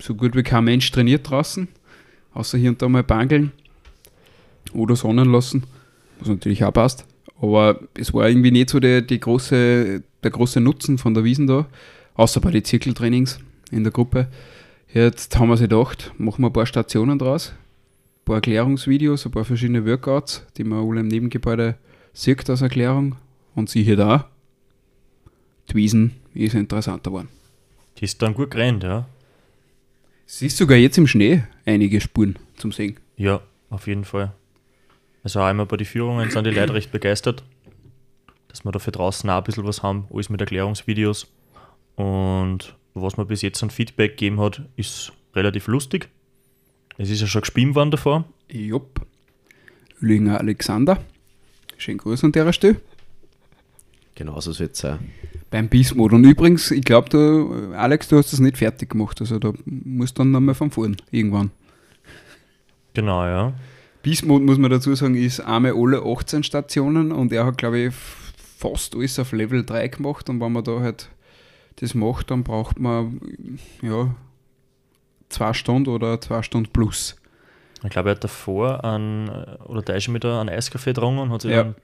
so 0.00 0.16
gut 0.16 0.34
wie 0.34 0.42
kein 0.42 0.64
Mensch 0.64 0.90
trainiert 0.90 1.30
draußen, 1.30 1.68
außer 2.34 2.58
hier 2.58 2.70
und 2.70 2.82
da 2.82 2.88
mal 2.88 3.04
bangeln 3.04 3.52
oder 4.72 4.96
sonnen 4.96 5.30
lassen, 5.30 5.62
was 6.18 6.26
natürlich 6.26 6.64
auch 6.64 6.72
passt. 6.72 7.06
Aber 7.40 7.78
es 7.94 8.12
war 8.12 8.28
irgendwie 8.28 8.50
nicht 8.50 8.68
so 8.68 8.80
der, 8.80 9.00
die 9.00 9.20
große, 9.20 10.02
der 10.24 10.30
große 10.32 10.60
Nutzen 10.60 10.98
von 10.98 11.14
der 11.14 11.22
Wiesen 11.22 11.46
da, 11.46 11.68
außer 12.14 12.40
bei 12.40 12.50
den 12.50 12.64
Zirkeltrainings 12.64 13.38
in 13.70 13.84
der 13.84 13.92
Gruppe. 13.92 14.26
Jetzt 14.92 15.38
haben 15.38 15.50
wir 15.50 15.56
sich 15.56 15.68
gedacht, 15.68 16.12
machen 16.18 16.42
wir 16.42 16.48
ein 16.48 16.52
paar 16.52 16.66
Stationen 16.66 17.16
draus, 17.16 17.52
ein 17.52 18.24
paar 18.24 18.36
Erklärungsvideos, 18.36 19.24
ein 19.24 19.30
paar 19.30 19.44
verschiedene 19.44 19.86
Workouts, 19.86 20.44
die 20.56 20.64
man 20.64 20.84
alle 20.84 20.98
im 20.98 21.06
Nebengebäude 21.06 21.76
sieht 22.12 22.50
als 22.50 22.62
Erklärung. 22.62 23.14
Und 23.54 23.70
sie 23.70 23.84
hier 23.84 23.96
da, 23.96 24.28
die 25.70 25.74
Wiesen 25.74 26.16
ist 26.34 26.54
interessanter 26.54 27.10
geworden. 27.10 27.28
Die 27.98 28.04
ist 28.04 28.22
dann 28.22 28.34
gut 28.34 28.50
gerannt, 28.50 28.82
ja. 28.82 29.08
Es 30.26 30.42
ist 30.42 30.56
sogar 30.56 30.76
jetzt 30.76 30.98
im 30.98 31.06
Schnee 31.06 31.42
einige 31.64 32.00
Spuren 32.00 32.38
zum 32.56 32.72
Sehen. 32.72 32.98
Ja, 33.16 33.40
auf 33.70 33.86
jeden 33.86 34.04
Fall. 34.04 34.34
Also 35.22 35.46
immer 35.46 35.66
bei 35.66 35.76
den 35.76 35.86
Führungen 35.86 36.30
sind 36.30 36.46
die 36.46 36.50
Leute 36.50 36.74
recht 36.74 36.92
begeistert, 36.92 37.42
dass 38.48 38.64
wir 38.64 38.72
da 38.72 38.78
für 38.78 38.92
draußen 38.92 39.28
auch 39.28 39.38
ein 39.38 39.44
bisschen 39.44 39.64
was 39.64 39.82
haben, 39.82 40.06
alles 40.12 40.30
mit 40.30 40.40
Erklärungsvideos. 40.40 41.26
Und 41.96 42.76
was 42.94 43.16
man 43.16 43.26
bis 43.26 43.42
jetzt 43.42 43.62
an 43.62 43.70
Feedback 43.70 44.12
gegeben 44.12 44.40
hat, 44.40 44.62
ist 44.76 45.12
relativ 45.34 45.66
lustig. 45.66 46.08
Es 46.96 47.10
ist 47.10 47.20
ja 47.20 47.26
schon 47.26 47.42
gespielt 47.42 47.74
worden 47.74 47.90
davor. 47.90 48.24
Jupp. 48.48 49.06
Lünger 50.00 50.38
Alexander. 50.38 51.02
Schönen 51.76 51.98
Gruß 51.98 52.24
an 52.24 52.32
der 52.32 52.52
Stelle. 52.52 52.80
Genauso 54.18 54.50
soll 54.50 54.68
es 54.72 54.78
sein. 54.78 54.98
Beim 55.48 55.68
Bismod. 55.68 56.12
Und 56.12 56.24
übrigens, 56.24 56.72
ich 56.72 56.82
glaube, 56.82 57.08
du, 57.08 57.72
Alex, 57.76 58.08
du 58.08 58.16
hast 58.18 58.32
das 58.32 58.40
nicht 58.40 58.58
fertig 58.58 58.90
gemacht. 58.90 59.20
Also 59.20 59.38
da 59.38 59.52
musst 59.64 60.18
du 60.18 60.22
dann 60.22 60.32
nochmal 60.32 60.56
von 60.56 60.72
vorn 60.72 60.96
irgendwann. 61.12 61.52
Genau, 62.94 63.24
ja. 63.24 63.52
Bismod, 64.02 64.42
muss 64.42 64.58
man 64.58 64.72
dazu 64.72 64.92
sagen, 64.96 65.14
ist 65.14 65.38
einmal 65.38 65.72
alle 65.76 66.02
18 66.04 66.42
Stationen 66.42 67.12
und 67.12 67.32
er 67.32 67.46
hat, 67.46 67.58
glaube 67.58 67.78
ich, 67.78 67.94
fast 68.58 68.96
alles 68.96 69.20
auf 69.20 69.30
Level 69.30 69.64
3 69.64 69.86
gemacht. 69.86 70.28
Und 70.28 70.40
wenn 70.40 70.50
man 70.52 70.64
da 70.64 70.80
halt 70.80 71.08
das 71.76 71.94
macht, 71.94 72.32
dann 72.32 72.42
braucht 72.42 72.80
man 72.80 73.20
ja 73.82 74.14
zwei 75.28 75.52
Stunden 75.52 75.90
oder 75.90 76.20
zwei 76.20 76.42
Stunden 76.42 76.72
plus. 76.72 77.14
Ich 77.84 77.90
glaube, 77.90 78.08
er 78.08 78.16
hat 78.16 78.24
davor 78.24 78.82
an, 78.84 79.28
oder 79.66 79.82
der 79.82 79.94
ist 79.96 80.04
schon 80.04 80.14
mit 80.14 80.24
einem 80.24 80.48
Eiskaffee 80.48 80.90
getrunken 80.90 81.20
und 81.20 81.30
hat 81.30 81.42
sich 81.42 81.52
Ja. 81.52 81.62
dann, 81.62 81.74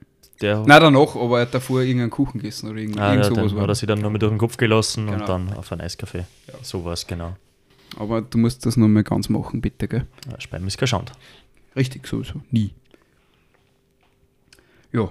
der, 0.41 0.57
Nein, 0.65 0.81
danach, 0.81 1.15
aber 1.15 1.39
er 1.39 1.45
hat 1.45 1.53
davor 1.53 1.81
irgendeinen 1.81 2.09
Kuchen 2.11 2.39
gegessen 2.39 2.69
oder 2.69 2.79
irgend, 2.79 2.99
ah, 2.99 3.11
irgend 3.13 3.23
ja, 3.25 3.29
sowas. 3.29 3.35
dann 3.51 3.55
war 3.55 3.61
hat 3.61 3.63
er 3.63 3.67
das. 3.67 3.79
sich 3.79 3.87
dann 3.87 3.99
noch 3.99 4.09
mit 4.09 4.21
durch 4.21 4.31
den 4.31 4.37
Kopf 4.37 4.57
gelassen 4.57 5.05
Genau. 5.07 5.19
und 5.19 5.29
dann 5.29 5.53
auf 5.53 5.71
einen 5.71 5.81
Eiskaffee. 5.81 6.25
So 6.61 6.83
war 6.83 6.93
es, 6.93 7.07
genau. 7.07 7.35
Aber 7.97 8.21
du 8.21 8.37
musst 8.37 8.65
das 8.65 8.75
nochmal 8.77 9.03
ganz 9.03 9.29
machen, 9.29 9.61
bitte, 9.61 9.87
gell? 9.87 10.05
Ja, 10.29 10.39
Speim 10.41 10.67
ist 10.67 10.77
geschaut. 10.77 11.11
Richtig, 11.75 12.05
sowieso. 12.07 12.41
Nie. 12.51 12.71
Ja. 14.91 15.09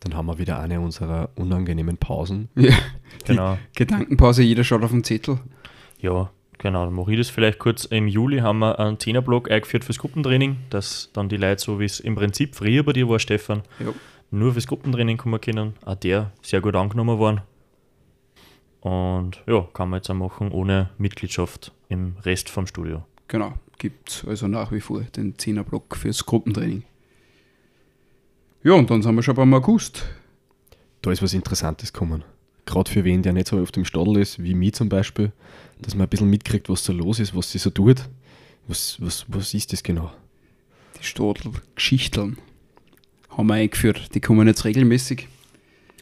Dann 0.00 0.14
haben 0.14 0.26
wir 0.26 0.38
wieder 0.38 0.58
eine 0.60 0.80
unserer 0.80 1.28
unangenehmen 1.34 1.96
Pausen. 1.96 2.48
ja. 2.54 2.74
Genau. 3.24 3.58
Gedankenpause, 3.74 4.42
jeder 4.42 4.64
schaut 4.64 4.82
auf 4.84 4.90
den 4.90 5.04
Zettel. 5.04 5.38
Ja, 6.00 6.30
genau, 6.58 6.84
dann 6.84 6.94
mache 6.94 7.12
ich 7.12 7.18
das 7.18 7.30
vielleicht 7.30 7.58
kurz. 7.58 7.84
Im 7.86 8.06
Juli 8.08 8.38
haben 8.38 8.58
wir 8.60 8.78
einen 8.78 8.98
10er-Block 8.98 9.50
eingeführt 9.50 9.84
fürs 9.84 9.98
Gruppentraining, 9.98 10.56
dass 10.70 11.10
dann 11.12 11.28
die 11.28 11.36
Leute, 11.36 11.62
so 11.62 11.80
wie 11.80 11.84
es 11.84 12.00
im 12.00 12.14
Prinzip 12.14 12.54
früher 12.54 12.82
bei 12.82 12.92
dir 12.92 13.08
war, 13.08 13.18
Stefan, 13.18 13.62
Ja. 13.78 13.92
nur 14.30 14.52
fürs 14.52 14.66
Gruppentraining 14.66 15.16
kommen 15.16 15.40
können. 15.40 15.74
Auch 15.84 15.94
der 15.96 16.32
sehr 16.42 16.60
gut 16.60 16.74
angenommen 16.76 17.18
worden. 17.18 17.40
Und 18.80 19.42
ja, 19.46 19.66
kann 19.74 19.90
man 19.90 19.98
jetzt 19.98 20.10
auch 20.10 20.14
machen 20.14 20.52
ohne 20.52 20.90
Mitgliedschaft 20.98 21.72
im 21.88 22.16
Rest 22.24 22.48
vom 22.48 22.66
Studio. 22.66 23.04
Genau, 23.26 23.54
gibt 23.78 24.10
es 24.10 24.24
also 24.26 24.46
nach 24.48 24.70
wie 24.72 24.80
vor 24.80 25.00
den 25.00 25.34
10er-Block 25.34 25.96
fürs 25.96 26.24
Gruppentraining. 26.24 26.84
Ja, 28.62 28.74
und 28.74 28.90
dann 28.90 29.02
sind 29.02 29.14
wir 29.14 29.22
schon 29.22 29.34
beim 29.34 29.52
August. 29.54 30.04
Da 31.02 31.10
ist 31.12 31.22
was 31.22 31.32
Interessantes 31.34 31.92
gekommen. 31.92 32.24
Gerade 32.68 32.90
für 32.90 33.02
wen, 33.02 33.22
der 33.22 33.32
nicht 33.32 33.48
so 33.48 33.56
oft 33.58 33.74
im 33.78 33.86
Stadel 33.86 34.18
ist, 34.18 34.42
wie 34.42 34.54
mich 34.54 34.74
zum 34.74 34.90
Beispiel, 34.90 35.32
dass 35.80 35.94
man 35.94 36.06
ein 36.06 36.10
bisschen 36.10 36.28
mitkriegt, 36.28 36.68
was 36.68 36.84
so 36.84 36.92
los 36.92 37.18
ist, 37.18 37.34
was 37.34 37.50
sie 37.50 37.56
so 37.56 37.70
tut. 37.70 38.02
Was, 38.66 38.98
was, 39.00 39.24
was 39.28 39.54
ist 39.54 39.72
das 39.72 39.82
genau? 39.82 40.12
Die 41.00 41.04
Stadl-Geschichteln 41.06 42.36
haben 43.30 43.46
wir 43.46 43.54
eingeführt. 43.54 44.14
Die 44.14 44.20
kommen 44.20 44.46
jetzt 44.46 44.66
regelmäßig 44.66 45.28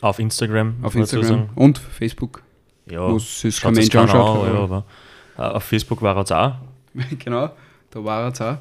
Auf 0.00 0.18
Instagram. 0.18 0.74
auf 0.82 0.94
muss 0.96 1.12
Instagram 1.12 1.28
sagen. 1.46 1.50
und 1.54 1.78
Facebook. 1.78 2.42
Ja, 2.90 3.08
wo 3.12 3.16
es 3.16 3.42
kein 3.60 3.74
das 3.74 3.84
Mensch 3.84 3.94
anschaut. 3.94 4.48
an, 4.48 4.54
ja, 4.54 4.60
aber- 4.60 4.84
äh, 5.38 5.42
auf 5.42 5.62
Facebook 5.62 6.02
war 6.02 6.16
er 6.16 6.20
jetzt 6.20 6.32
auch. 6.32 6.54
genau, 7.18 7.50
da 7.90 8.04
war 8.04 8.22
er 8.22 8.26
jetzt 8.28 8.40
auch. 8.40 8.58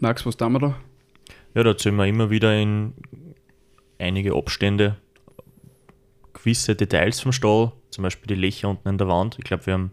Max, 0.00 0.26
was 0.26 0.36
tun 0.36 0.52
wir 0.52 0.58
da? 0.58 0.74
Ja, 1.54 1.62
da 1.62 1.70
erzählen 1.70 1.96
wir 1.96 2.06
immer 2.06 2.28
wieder 2.28 2.54
in 2.60 2.92
einige 3.98 4.34
Abstände 4.34 4.96
gewisse 6.42 6.74
Details 6.74 7.20
vom 7.20 7.32
Stall, 7.32 7.72
zum 7.90 8.02
Beispiel 8.02 8.34
die 8.34 8.40
Löcher 8.40 8.68
unten 8.68 8.88
in 8.88 8.98
der 8.98 9.08
Wand. 9.08 9.36
Ich 9.38 9.44
glaube, 9.44 9.66
wir 9.66 9.74
haben 9.74 9.90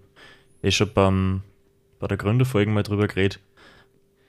eh 0.64 0.72
schon 0.72 0.92
beim, 0.94 1.42
bei 2.00 2.08
der 2.08 2.18
Gründerfolge 2.18 2.72
mal 2.72 2.84
drüber 2.84 3.08
geredet, 3.08 3.40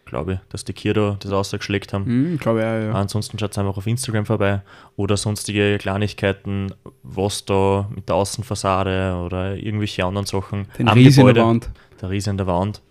glaube 0.05 0.35
ich, 0.35 0.39
dass 0.49 0.65
die 0.65 0.73
Kier 0.73 0.95
da 0.95 1.17
das 1.21 1.33
ausgeschlägt 1.33 1.93
haben. 1.93 2.07
Hm, 2.07 2.39
glaube 2.39 2.61
ich 2.61 2.65
auch, 2.65 2.71
ja. 2.71 2.93
Ansonsten 2.93 3.39
schaut 3.39 3.57
einfach 3.59 3.77
auf 3.77 3.87
Instagram 3.87 4.25
vorbei 4.27 4.63
oder 4.97 5.17
sonstige 5.17 5.77
Kleinigkeiten, 5.79 6.73
was 7.03 7.45
da 7.45 7.89
mit 7.95 8.09
der 8.09 8.17
Außenfassade 8.17 9.15
oder 9.25 9.57
irgendwelche 9.57 10.05
anderen 10.05 10.27
Sachen 10.27 10.67
Den 10.79 10.89
am 10.89 10.97
Ries 10.97 11.19
in 11.19 11.25
der 11.27 11.35
Gebäude- 11.35 11.47
Wand. 11.47 11.71
der 12.01 12.11
Riese 12.11 12.31
in 12.31 12.37
der 12.39 12.47
Wand. 12.47 12.83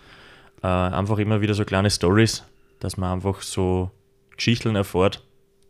Äh, 0.61 0.67
einfach 0.67 1.17
immer 1.17 1.41
wieder 1.41 1.53
so 1.53 1.65
kleine 1.65 1.89
Stories, 1.89 2.43
dass 2.79 2.97
man 2.97 3.13
einfach 3.13 3.41
so 3.41 3.89
Geschichten 4.35 4.75
erfährt, 4.75 5.23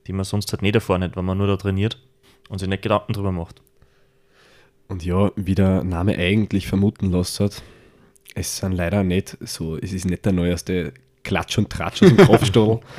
die 0.07 0.13
man 0.13 0.25
sonst 0.25 0.51
halt 0.51 0.61
nicht 0.61 0.75
erfahren 0.75 1.03
hat, 1.03 1.15
wenn 1.15 1.25
man 1.25 1.37
nur 1.37 1.47
da 1.47 1.55
trainiert 1.57 1.97
und 2.49 2.59
sich 2.59 2.67
nicht 2.69 2.81
Gedanken 2.83 3.13
drüber 3.13 3.31
macht. 3.31 3.61
Und 4.87 5.03
ja, 5.03 5.31
wie 5.35 5.55
der 5.55 5.83
Name 5.83 6.17
eigentlich 6.17 6.67
vermuten 6.67 7.11
lässt 7.11 7.39
hat, 7.39 7.61
es 8.35 8.57
sind 8.57 8.73
leider 8.73 9.03
nicht 9.03 9.37
so, 9.41 9.77
es 9.77 9.91
ist 9.93 10.05
nicht 10.05 10.23
der 10.25 10.31
neueste 10.31 10.93
Klatsch 11.23 11.57
und 11.57 11.69
Tratsch 11.69 12.03
aus 12.03 12.09
dem 12.09 12.17
Kraftstall. 12.17 12.79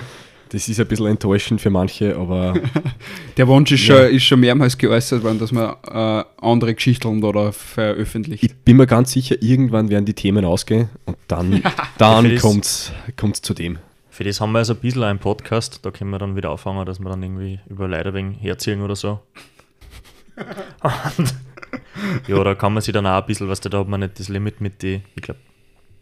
Das 0.50 0.66
ist 0.66 0.80
ein 0.80 0.86
bisschen 0.88 1.08
enttäuschend 1.08 1.60
für 1.60 1.68
manche, 1.68 2.16
aber 2.16 2.54
Der 3.36 3.46
Wunsch 3.48 3.70
ist, 3.70 3.86
Ja. 3.86 3.98
schon, 4.06 4.14
ist 4.16 4.22
schon 4.24 4.40
mehrmals 4.40 4.78
geäußert 4.78 5.22
worden, 5.22 5.38
dass 5.38 5.52
man 5.52 5.76
äh, 5.86 6.24
andere 6.40 6.74
Geschichten 6.74 7.20
da 7.20 7.52
veröffentlicht. 7.52 8.42
ich 8.44 8.54
bin 8.56 8.78
mir 8.78 8.86
ganz 8.86 9.12
sicher, 9.12 9.36
irgendwann 9.42 9.90
werden 9.90 10.06
die 10.06 10.14
Themen 10.14 10.46
ausgehen 10.46 10.88
und 11.04 11.18
dann, 11.26 11.62
dann 11.98 12.38
kommt 12.38 12.64
es 12.64 13.42
zu 13.42 13.52
dem. 13.52 13.78
Für 14.18 14.24
das 14.24 14.40
haben 14.40 14.50
wir 14.50 14.58
also 14.58 14.74
ein 14.74 14.80
bisschen 14.80 15.04
einen 15.04 15.20
Podcast, 15.20 15.86
da 15.86 15.92
können 15.92 16.10
wir 16.10 16.18
dann 16.18 16.34
wieder 16.34 16.50
auffangen, 16.50 16.84
dass 16.84 16.98
wir 16.98 17.08
dann 17.08 17.22
irgendwie 17.22 17.60
über 17.68 17.86
Leider 17.86 18.12
wegen 18.14 18.32
herziehen 18.32 18.82
oder 18.82 18.96
so. 18.96 19.20
Und, 21.16 21.34
ja, 22.26 22.42
da 22.42 22.56
kann 22.56 22.74
man 22.74 22.82
sich 22.82 22.92
dann 22.92 23.06
auch 23.06 23.20
ein 23.20 23.26
bisschen, 23.26 23.48
was 23.48 23.60
da 23.60 23.78
hat 23.78 23.86
man 23.86 24.00
nicht 24.00 24.18
das 24.18 24.28
Limit 24.28 24.60
mit 24.60 24.82
die, 24.82 25.02
ich 25.14 25.22
glaube, 25.22 25.38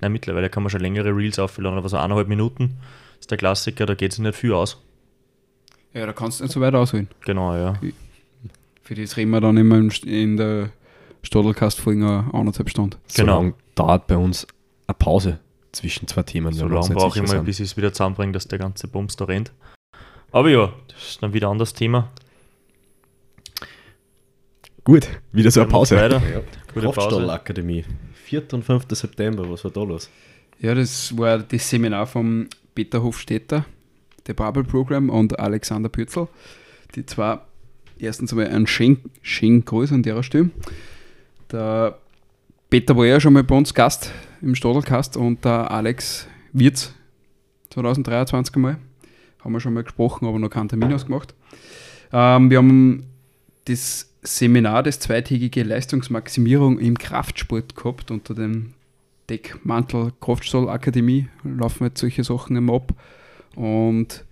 nein, 0.00 0.12
mittlerweile 0.12 0.48
kann 0.48 0.62
man 0.62 0.70
schon 0.70 0.80
längere 0.80 1.14
Reels 1.14 1.38
aufladen, 1.38 1.76
aber 1.76 1.90
so 1.90 1.98
eineinhalb 1.98 2.26
Minuten 2.26 2.78
ist 3.20 3.30
der 3.30 3.36
Klassiker, 3.36 3.84
da 3.84 3.94
geht 3.94 4.12
es 4.12 4.18
nicht 4.18 4.34
viel 4.34 4.54
aus. 4.54 4.82
Ja, 5.92 6.06
da 6.06 6.14
kannst 6.14 6.40
du 6.40 6.44
nicht 6.44 6.54
so 6.54 6.62
weit 6.62 6.74
ausholen. 6.74 7.08
Genau, 7.26 7.54
ja. 7.54 7.74
Für 8.80 8.94
das 8.94 9.18
reden 9.18 9.30
wir 9.32 9.42
dann 9.42 9.58
immer 9.58 9.76
in, 10.06 10.38
der 10.38 10.70
Stadelkast-Folge 11.22 12.02
eine 12.02 12.32
anderthalb 12.32 12.70
Stunden. 12.70 12.96
So 13.08 13.24
Genau. 13.24 13.42
lang 13.42 13.54
dauert 13.74 14.06
bei 14.06 14.16
uns 14.16 14.46
eine 14.86 14.94
Pause 14.94 15.38
zwischen 15.76 16.08
zwei 16.08 16.22
Themen. 16.22 16.52
So 16.52 16.66
lange 16.66 16.94
brauche 16.94 17.22
ich 17.22 17.28
mal, 17.28 17.42
bis 17.42 17.60
ich 17.60 17.70
es 17.70 17.76
wieder 17.76 17.92
zusammenbringe, 17.92 18.32
dass 18.32 18.48
der 18.48 18.58
ganze 18.58 18.88
Bums 18.88 19.16
da 19.16 19.26
rennt. 19.26 19.52
Aber 20.32 20.50
ja, 20.50 20.72
das 20.88 21.08
ist 21.10 21.22
dann 21.22 21.32
wieder 21.32 21.48
ein 21.48 21.52
anderes 21.52 21.72
Thema. 21.72 22.10
Gut, 24.84 25.08
wieder 25.32 25.50
so 25.50 25.60
eine 25.60 25.68
Pause. 25.68 25.96
Weiter. 25.96 26.22
Ja. 26.22 26.40
Gute 26.72 26.86
Pause. 26.86 26.92
Kraftstallakademie. 26.92 27.84
4. 28.14 28.52
und 28.52 28.64
5. 28.64 28.86
September, 28.90 29.50
was 29.50 29.64
war 29.64 29.70
da 29.70 29.82
los? 29.82 30.10
Ja, 30.60 30.74
das 30.74 31.16
war 31.16 31.38
das 31.38 31.68
Seminar 31.68 32.06
vom 32.06 32.48
Peter 32.74 33.02
Hofstetter, 33.02 33.64
der 34.26 34.34
Bubble 34.34 34.64
Program 34.64 35.10
und 35.10 35.38
Alexander 35.38 35.88
Pürzel. 35.88 36.28
Die 36.94 37.04
zwei, 37.04 37.38
erstens 37.98 38.32
einmal 38.32 38.48
ein 38.48 38.66
schön, 38.66 38.98
schön 39.22 39.64
Grüß 39.64 39.92
an 39.92 40.02
der 40.02 40.22
Stelle. 40.22 40.50
Der 41.50 41.98
Peter 42.68 42.96
war 42.96 43.06
ja 43.06 43.20
schon 43.20 43.32
mal 43.32 43.44
bei 43.44 43.54
uns 43.54 43.72
Gast 43.72 44.10
im 44.42 44.56
Stadelcast 44.56 45.16
und 45.16 45.44
der 45.44 45.70
Alex 45.70 46.26
Wirz 46.52 46.92
2023 47.70 48.56
einmal. 48.56 48.78
Haben 49.44 49.52
wir 49.52 49.60
schon 49.60 49.74
mal 49.74 49.84
gesprochen, 49.84 50.26
aber 50.26 50.40
noch 50.40 50.50
keinen 50.50 50.68
Termin 50.68 50.92
ausgemacht. 50.92 51.32
Ähm, 52.12 52.50
wir 52.50 52.58
haben 52.58 53.06
das 53.66 54.12
Seminar, 54.22 54.82
das 54.82 54.98
zweitägige 54.98 55.62
Leistungsmaximierung 55.62 56.80
im 56.80 56.98
Kraftsport 56.98 57.76
gehabt 57.76 58.10
unter 58.10 58.34
dem 58.34 58.74
Deckmantel 59.28 60.12
Kraftstallakademie 60.20 61.28
laufen 61.44 61.84
jetzt 61.84 62.00
solche 62.00 62.24
Sachen 62.24 62.56
immer 62.56 62.74
ab 62.74 62.92
und 63.54 64.24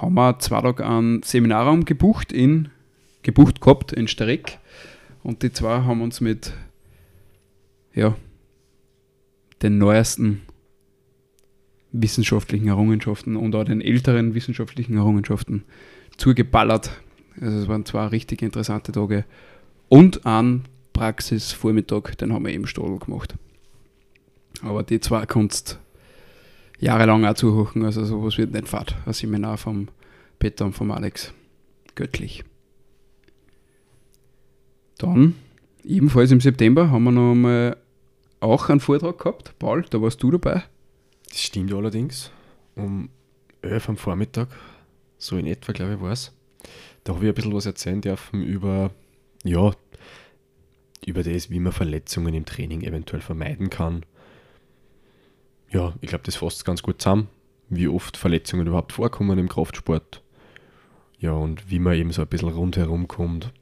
haben 0.00 0.14
wir 0.14 0.38
zwei 0.38 0.60
Tage 0.60 0.86
einen 0.86 1.22
Seminarraum 1.22 1.84
gebucht 1.84 2.32
in 2.32 2.68
gebucht 3.22 3.60
gehabt 3.60 3.92
in 3.92 4.06
Streck 4.06 4.58
und 5.22 5.42
die 5.42 5.52
zwei 5.52 5.82
haben 5.82 6.02
uns 6.02 6.20
mit 6.20 6.52
ja 7.94 8.16
den 9.62 9.78
neuesten 9.78 10.42
wissenschaftlichen 11.92 12.68
Errungenschaften 12.68 13.36
und 13.36 13.54
auch 13.54 13.64
den 13.64 13.80
älteren 13.80 14.34
wissenschaftlichen 14.34 14.96
Errungenschaften 14.96 15.64
zugeballert. 16.16 16.90
Also 17.40 17.58
es 17.58 17.68
waren 17.68 17.84
zwei 17.84 18.06
richtig 18.06 18.42
interessante 18.42 18.92
Tage 18.92 19.24
und 19.88 20.26
ein 20.26 20.64
Praxisvormittag, 20.92 22.16
den 22.16 22.32
haben 22.32 22.44
wir 22.44 22.52
eben 22.52 22.66
Stadl 22.66 22.98
gemacht. 22.98 23.34
Aber 24.62 24.82
die 24.82 25.00
zwei 25.00 25.26
kannst 25.26 25.78
jahrelang 26.78 27.24
auch 27.24 27.34
zuhören, 27.34 27.84
also 27.84 28.04
sowas 28.04 28.38
wird 28.38 28.52
nicht 28.52 28.68
fad. 28.68 28.96
Ein 29.06 29.12
Seminar 29.12 29.56
vom 29.56 29.88
Peter 30.38 30.64
und 30.66 30.72
vom 30.72 30.90
Alex. 30.90 31.32
Göttlich. 31.94 32.44
Dann, 34.98 35.34
ebenfalls 35.84 36.30
im 36.30 36.40
September, 36.40 36.90
haben 36.90 37.04
wir 37.04 37.12
noch 37.12 37.32
einmal 37.32 37.76
auch 38.44 38.68
einen 38.68 38.80
Vortrag 38.80 39.18
gehabt. 39.18 39.58
Paul, 39.58 39.84
da 39.90 40.00
warst 40.00 40.22
du 40.22 40.30
dabei. 40.30 40.64
Das 41.28 41.42
stimmt 41.42 41.72
allerdings. 41.72 42.30
Um 42.76 43.08
11 43.62 43.88
am 43.88 43.96
Vormittag, 43.96 44.48
so 45.18 45.36
in 45.36 45.46
etwa, 45.46 45.72
glaube 45.72 45.94
ich, 45.94 46.00
war 46.00 46.12
es. 46.12 46.32
Da 47.04 47.14
habe 47.14 47.24
ich 47.24 47.30
ein 47.30 47.34
bisschen 47.34 47.54
was 47.54 47.66
erzählen 47.66 48.00
dürfen 48.00 48.42
über, 48.42 48.90
ja, 49.44 49.72
über 51.06 51.22
das, 51.22 51.50
wie 51.50 51.60
man 51.60 51.72
Verletzungen 51.72 52.34
im 52.34 52.44
Training 52.44 52.82
eventuell 52.82 53.22
vermeiden 53.22 53.70
kann. 53.70 54.04
Ja, 55.70 55.94
ich 56.00 56.08
glaube, 56.08 56.24
das 56.24 56.36
fasst 56.36 56.64
ganz 56.64 56.82
gut 56.82 57.00
zusammen, 57.02 57.28
wie 57.68 57.88
oft 57.88 58.16
Verletzungen 58.16 58.66
überhaupt 58.66 58.92
vorkommen 58.92 59.38
im 59.38 59.48
Kraftsport. 59.48 60.22
Ja, 61.18 61.32
und 61.32 61.70
wie 61.70 61.78
man 61.78 61.94
eben 61.94 62.12
so 62.12 62.22
ein 62.22 62.28
bisschen 62.28 62.50
rundherum 62.50 63.08
kommt. 63.08 63.52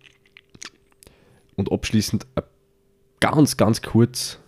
Und 1.55 1.71
abschließend 1.71 2.27
ganz, 3.21 3.57
ganz 3.57 3.83
kurz, 3.83 4.40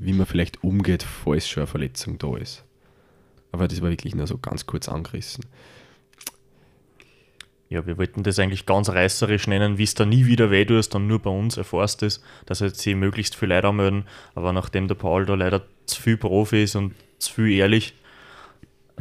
wie 0.00 0.12
man 0.12 0.26
vielleicht 0.26 0.64
umgeht, 0.64 1.02
falls 1.02 1.48
schon 1.48 1.62
eine 1.62 1.66
Verletzung 1.68 2.18
da 2.18 2.36
ist. 2.36 2.64
Aber 3.52 3.68
das 3.68 3.80
war 3.82 3.90
wirklich 3.90 4.14
nur 4.14 4.26
so 4.26 4.38
ganz 4.38 4.66
kurz 4.66 4.88
angerissen. 4.88 5.44
Ja, 7.68 7.86
wir 7.86 7.98
wollten 7.98 8.24
das 8.24 8.38
eigentlich 8.40 8.66
ganz 8.66 8.88
reißerisch 8.88 9.46
nennen, 9.46 9.78
wie 9.78 9.84
es 9.84 9.94
da 9.94 10.04
nie 10.04 10.26
wieder 10.26 10.50
weh 10.50 10.64
tust 10.64 10.94
und 10.96 11.06
nur 11.06 11.20
bei 11.20 11.30
uns 11.30 11.56
erfährst 11.56 12.02
es, 12.02 12.20
dass 12.46 12.58
jetzt 12.58 12.80
sie 12.80 12.96
möglichst 12.96 13.36
viel 13.36 13.48
Leute 13.48 13.68
anmelden. 13.68 14.04
Aber 14.34 14.52
nachdem 14.52 14.88
der 14.88 14.96
Paul 14.96 15.24
da 15.24 15.34
leider 15.34 15.62
zu 15.86 16.02
viel 16.02 16.16
Profi 16.16 16.64
ist 16.64 16.74
und 16.74 16.94
zu 17.18 17.32
viel 17.32 17.52
ehrlich, 17.58 17.94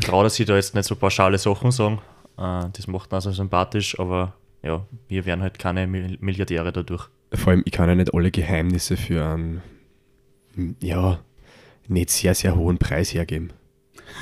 traut 0.01 0.25
er 0.25 0.29
sich 0.29 0.45
da 0.45 0.55
jetzt 0.55 0.75
nicht 0.75 0.85
so 0.85 0.95
pauschale 0.95 1.39
Sachen 1.39 1.71
sagen. 1.71 1.99
Äh, 2.37 2.65
das 2.73 2.85
macht 2.87 3.11
ihn 3.11 3.15
also 3.15 3.31
sympathisch, 3.31 3.99
aber 3.99 4.35
ja, 4.61 4.85
wir 5.07 5.25
werden 5.25 5.41
halt 5.41 5.57
keine 5.57 5.87
Mil- 5.87 6.17
Milliardäre 6.19 6.71
dadurch. 6.71 7.09
Vor 7.33 7.51
allem, 7.51 7.63
ich 7.65 7.71
kann 7.71 7.89
ja 7.89 7.95
nicht 7.95 8.13
alle 8.13 8.29
Geheimnisse 8.29 8.97
für 8.97 9.25
einen, 9.25 9.63
ja, 10.81 11.19
nicht 11.87 12.09
sehr, 12.09 12.35
sehr 12.35 12.55
hohen 12.55 12.77
Preis 12.77 13.13
hergeben. 13.13 13.51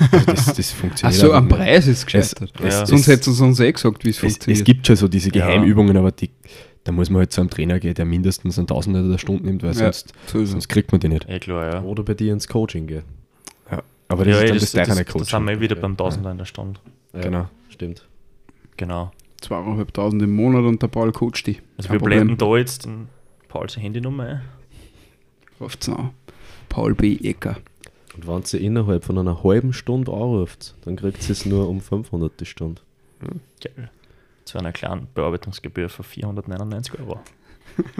Also 0.00 0.26
das, 0.26 0.46
das 0.56 0.72
Ach 0.74 0.80
funktioniert. 0.80 1.20
so, 1.20 1.32
einfach 1.32 1.38
am. 1.38 1.48
Preis 1.48 1.86
ist 1.86 1.98
es 1.98 1.98
Es, 2.00 2.06
gescheitert. 2.34 2.52
es, 2.62 2.74
Ja. 2.74 2.86
Sonst 2.86 3.02
es, 3.02 3.06
hätten 3.08 3.32
sie 3.32 3.44
uns 3.44 3.60
eh 3.60 3.72
gesagt, 3.72 4.04
wie 4.04 4.10
es 4.10 4.16
es, 4.16 4.20
funktioniert. 4.20 4.58
es 4.60 4.64
gibt 4.64 4.86
schon 4.86 4.96
so 4.96 5.08
diese 5.08 5.28
Ja. 5.34 5.46
Geheimübungen, 5.46 5.96
aber 5.96 6.12
die, 6.12 6.30
da 6.84 6.92
muss 6.92 7.10
man 7.10 7.20
halt 7.20 7.32
zu 7.32 7.40
einem 7.40 7.50
Trainer 7.50 7.80
gehen, 7.80 7.94
der 7.94 8.04
mindestens 8.04 8.58
einen 8.58 8.66
Tausender 8.66 9.02
der 9.08 9.18
Stunde 9.18 9.44
nimmt, 9.44 9.62
weil 9.62 9.70
Ja. 9.70 9.74
sonst, 9.92 10.12
so 10.26 10.40
es. 10.40 10.50
sonst 10.50 10.68
kriegt 10.68 10.92
man 10.92 11.00
die 11.00 11.08
nicht. 11.08 11.28
Eh 11.28 11.38
klar, 11.38 11.72
ja. 11.72 11.82
Oder 11.82 12.02
bei 12.02 12.14
dir 12.14 12.32
ins 12.32 12.46
Coaching 12.48 12.86
gehen. 12.86 13.02
Aber 14.10 14.24
das 14.24 14.36
ja, 14.36 14.40
ist 14.40 14.48
dann 14.50 14.54
das, 14.54 14.60
das, 14.60 14.72
das, 14.72 14.88
das, 14.88 14.96
das, 14.96 15.06
Coaching. 15.12 15.26
sind 15.26 15.44
wir 15.46 15.52
eh 15.52 15.60
wieder 15.60 15.76
beim 15.76 15.94
Tausender 15.94 16.30
in 16.30 16.38
der 16.38 16.46
Stunde. 16.46 16.80
Ja, 17.12 17.20
Genau. 17.20 17.48
Stimmt. 17.68 18.06
Genau. 18.78 19.12
Zweieinhalbtausend 19.42 20.22
im 20.22 20.32
Monat 20.34 20.64
und 20.64 20.80
der 20.82 20.88
Paul 20.88 21.12
coacht 21.12 21.46
die. 21.46 21.58
Also 21.76 21.88
Kein 21.88 21.94
wir 21.96 21.98
Problem. 21.98 22.18
blenden 22.26 22.38
da 22.38 22.56
jetzt 22.56 22.86
den 22.86 23.08
Pauls 23.48 23.76
Handynummer 23.76 24.24
ein. 24.24 24.40
Ruft's 25.60 25.88
an. 25.88 26.10
Paul 26.68 26.94
B. 26.94 27.16
Ecker. 27.22 27.56
Und 28.14 28.26
wenn 28.26 28.42
sie 28.44 28.58
innerhalb 28.58 29.04
von 29.04 29.18
einer 29.18 29.42
halben 29.44 29.72
Stunde 29.72 30.12
anruft, 30.12 30.74
dann 30.84 30.96
kriegt 30.96 31.22
sie 31.22 31.32
es 31.32 31.46
nur 31.46 31.68
um 31.68 31.80
500 31.80 32.40
die 32.40 32.46
Stunde. 32.46 32.82
Geil. 33.62 33.90
Zu 34.44 34.58
einer 34.58 34.72
kleinen 34.72 35.08
Bearbeitungsgebühr 35.14 35.88
von 35.88 36.04
499 36.04 36.98
Euro. 37.00 37.20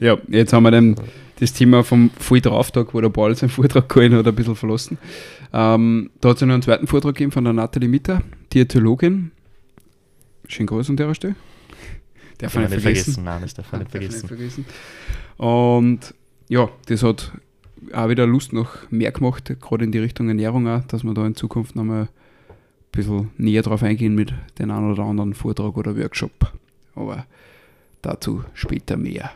Ja, 0.00 0.16
jetzt 0.28 0.52
haben 0.52 0.62
wir 0.62 0.70
dann 0.70 0.94
das 1.40 1.52
Thema 1.52 1.82
vom 1.82 2.10
Volldrauftag, 2.18 2.94
wo 2.94 3.00
der 3.00 3.08
Paul 3.08 3.34
seinen 3.34 3.48
Vortrag 3.48 3.88
gehalten 3.88 4.16
hat, 4.16 4.26
ein 4.28 4.34
bisschen 4.34 4.54
verlassen. 4.54 4.96
Ähm, 5.52 6.10
da 6.20 6.28
hat 6.28 6.36
es 6.36 6.42
noch 6.42 6.52
einen 6.52 6.62
zweiten 6.62 6.86
Vortrag 6.86 7.14
gegeben 7.14 7.32
von 7.32 7.42
der 7.42 7.52
Nathalie 7.52 7.88
Mitter, 7.88 8.22
Diätologin. 8.52 9.32
Schön 10.46 10.66
groß 10.66 10.90
an 10.90 10.96
der 10.96 11.12
Stelle. 11.14 11.34
Darf 12.38 12.54
man 12.54 12.64
nicht 12.64 12.74
nicht 12.74 12.82
vergessen. 12.82 13.04
vergessen. 13.14 13.24
Nein, 13.24 13.42
das 13.42 13.54
darf 13.54 13.72
man 13.72 13.80
nicht 13.80 13.90
vergessen. 13.90 14.28
vergessen. 14.28 14.66
Und 15.36 16.14
ja, 16.48 16.68
das 16.86 17.02
hat 17.02 17.32
auch 17.92 18.08
wieder 18.08 18.26
Lust 18.26 18.52
noch 18.52 18.70
mehr 18.90 19.12
gemacht, 19.12 19.54
gerade 19.60 19.84
in 19.84 19.92
die 19.92 19.98
Richtung 19.98 20.28
Ernährung 20.28 20.66
auch, 20.68 20.82
dass 20.84 21.04
wir 21.04 21.14
da 21.14 21.26
in 21.26 21.34
Zukunft 21.36 21.76
nochmal 21.76 22.02
ein 22.02 22.08
bisschen 22.92 23.30
näher 23.36 23.62
drauf 23.62 23.82
eingehen 23.82 24.14
mit 24.14 24.32
den 24.58 24.70
einen 24.70 24.90
oder 24.92 25.04
anderen 25.04 25.34
Vortrag 25.34 25.76
oder 25.76 25.96
Workshop. 25.96 26.52
Aber 26.94 27.26
dazu 28.02 28.42
später 28.54 28.96
mehr. 28.96 29.30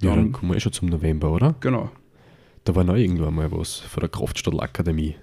Ja, 0.00 0.10
Dann- 0.10 0.16
dann 0.16 0.32
kommen 0.32 0.52
wir 0.52 0.56
eh 0.56 0.60
schon 0.60 0.72
zum 0.72 0.88
November, 0.88 1.30
oder? 1.30 1.54
Genau. 1.60 1.90
Da 2.64 2.74
war 2.74 2.84
noch 2.84 2.96
irgendwann 2.96 3.34
mal 3.34 3.50
was 3.52 3.76
von 3.76 4.00
der 4.00 4.08
Kraftstadtakademie. 4.08 5.14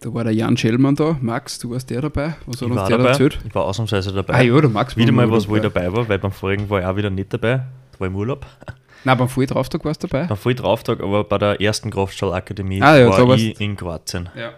Da 0.00 0.12
war 0.12 0.24
der 0.24 0.32
Jan 0.34 0.56
Schellmann 0.56 0.94
da. 0.94 1.16
Max, 1.20 1.58
du 1.58 1.70
warst 1.70 1.88
der 1.90 2.02
dabei? 2.02 2.36
Was 2.46 2.56
hat 2.56 2.62
Ich 2.62 2.68
uns 2.68 2.76
war 2.76 2.88
der 2.88 2.98
dabei. 2.98 3.10
erzählt? 3.10 3.38
Ich 3.46 3.54
war 3.54 3.64
ausnahmsweise 3.64 4.12
dabei. 4.12 4.34
Ah 4.34 4.42
ja, 4.42 4.60
der 4.60 4.70
Max 4.70 4.96
war 4.96 5.02
Wieder 5.02 5.12
mal 5.12 5.30
was, 5.30 5.48
wo 5.48 5.56
ich 5.56 5.62
dabei 5.62 5.92
war, 5.92 6.08
weil 6.08 6.18
beim 6.18 6.32
vorigen 6.32 6.68
war 6.68 6.80
ich 6.80 6.86
auch 6.86 6.96
wieder 6.96 7.10
nicht 7.10 7.32
dabei. 7.32 7.64
Da 7.96 8.00
war 8.00 8.06
ich 8.08 8.12
im 8.12 8.16
Urlaub. 8.16 8.46
Nein, 9.04 9.18
beim 9.18 9.28
Volldrauftag 9.28 9.84
warst 9.84 10.02
du 10.02 10.08
dabei. 10.08 10.26
Beim 10.26 10.36
Volldrauftag, 10.36 11.00
aber 11.00 11.24
bei 11.24 11.38
der 11.38 11.60
ersten 11.60 11.90
Kraftstallakademie 11.90 12.82
Ah 12.82 12.96
ja, 12.98 13.08
war 13.08 13.34
ich 13.36 13.60
in 13.60 13.76
Kroatien, 13.76 14.28
Ja. 14.36 14.52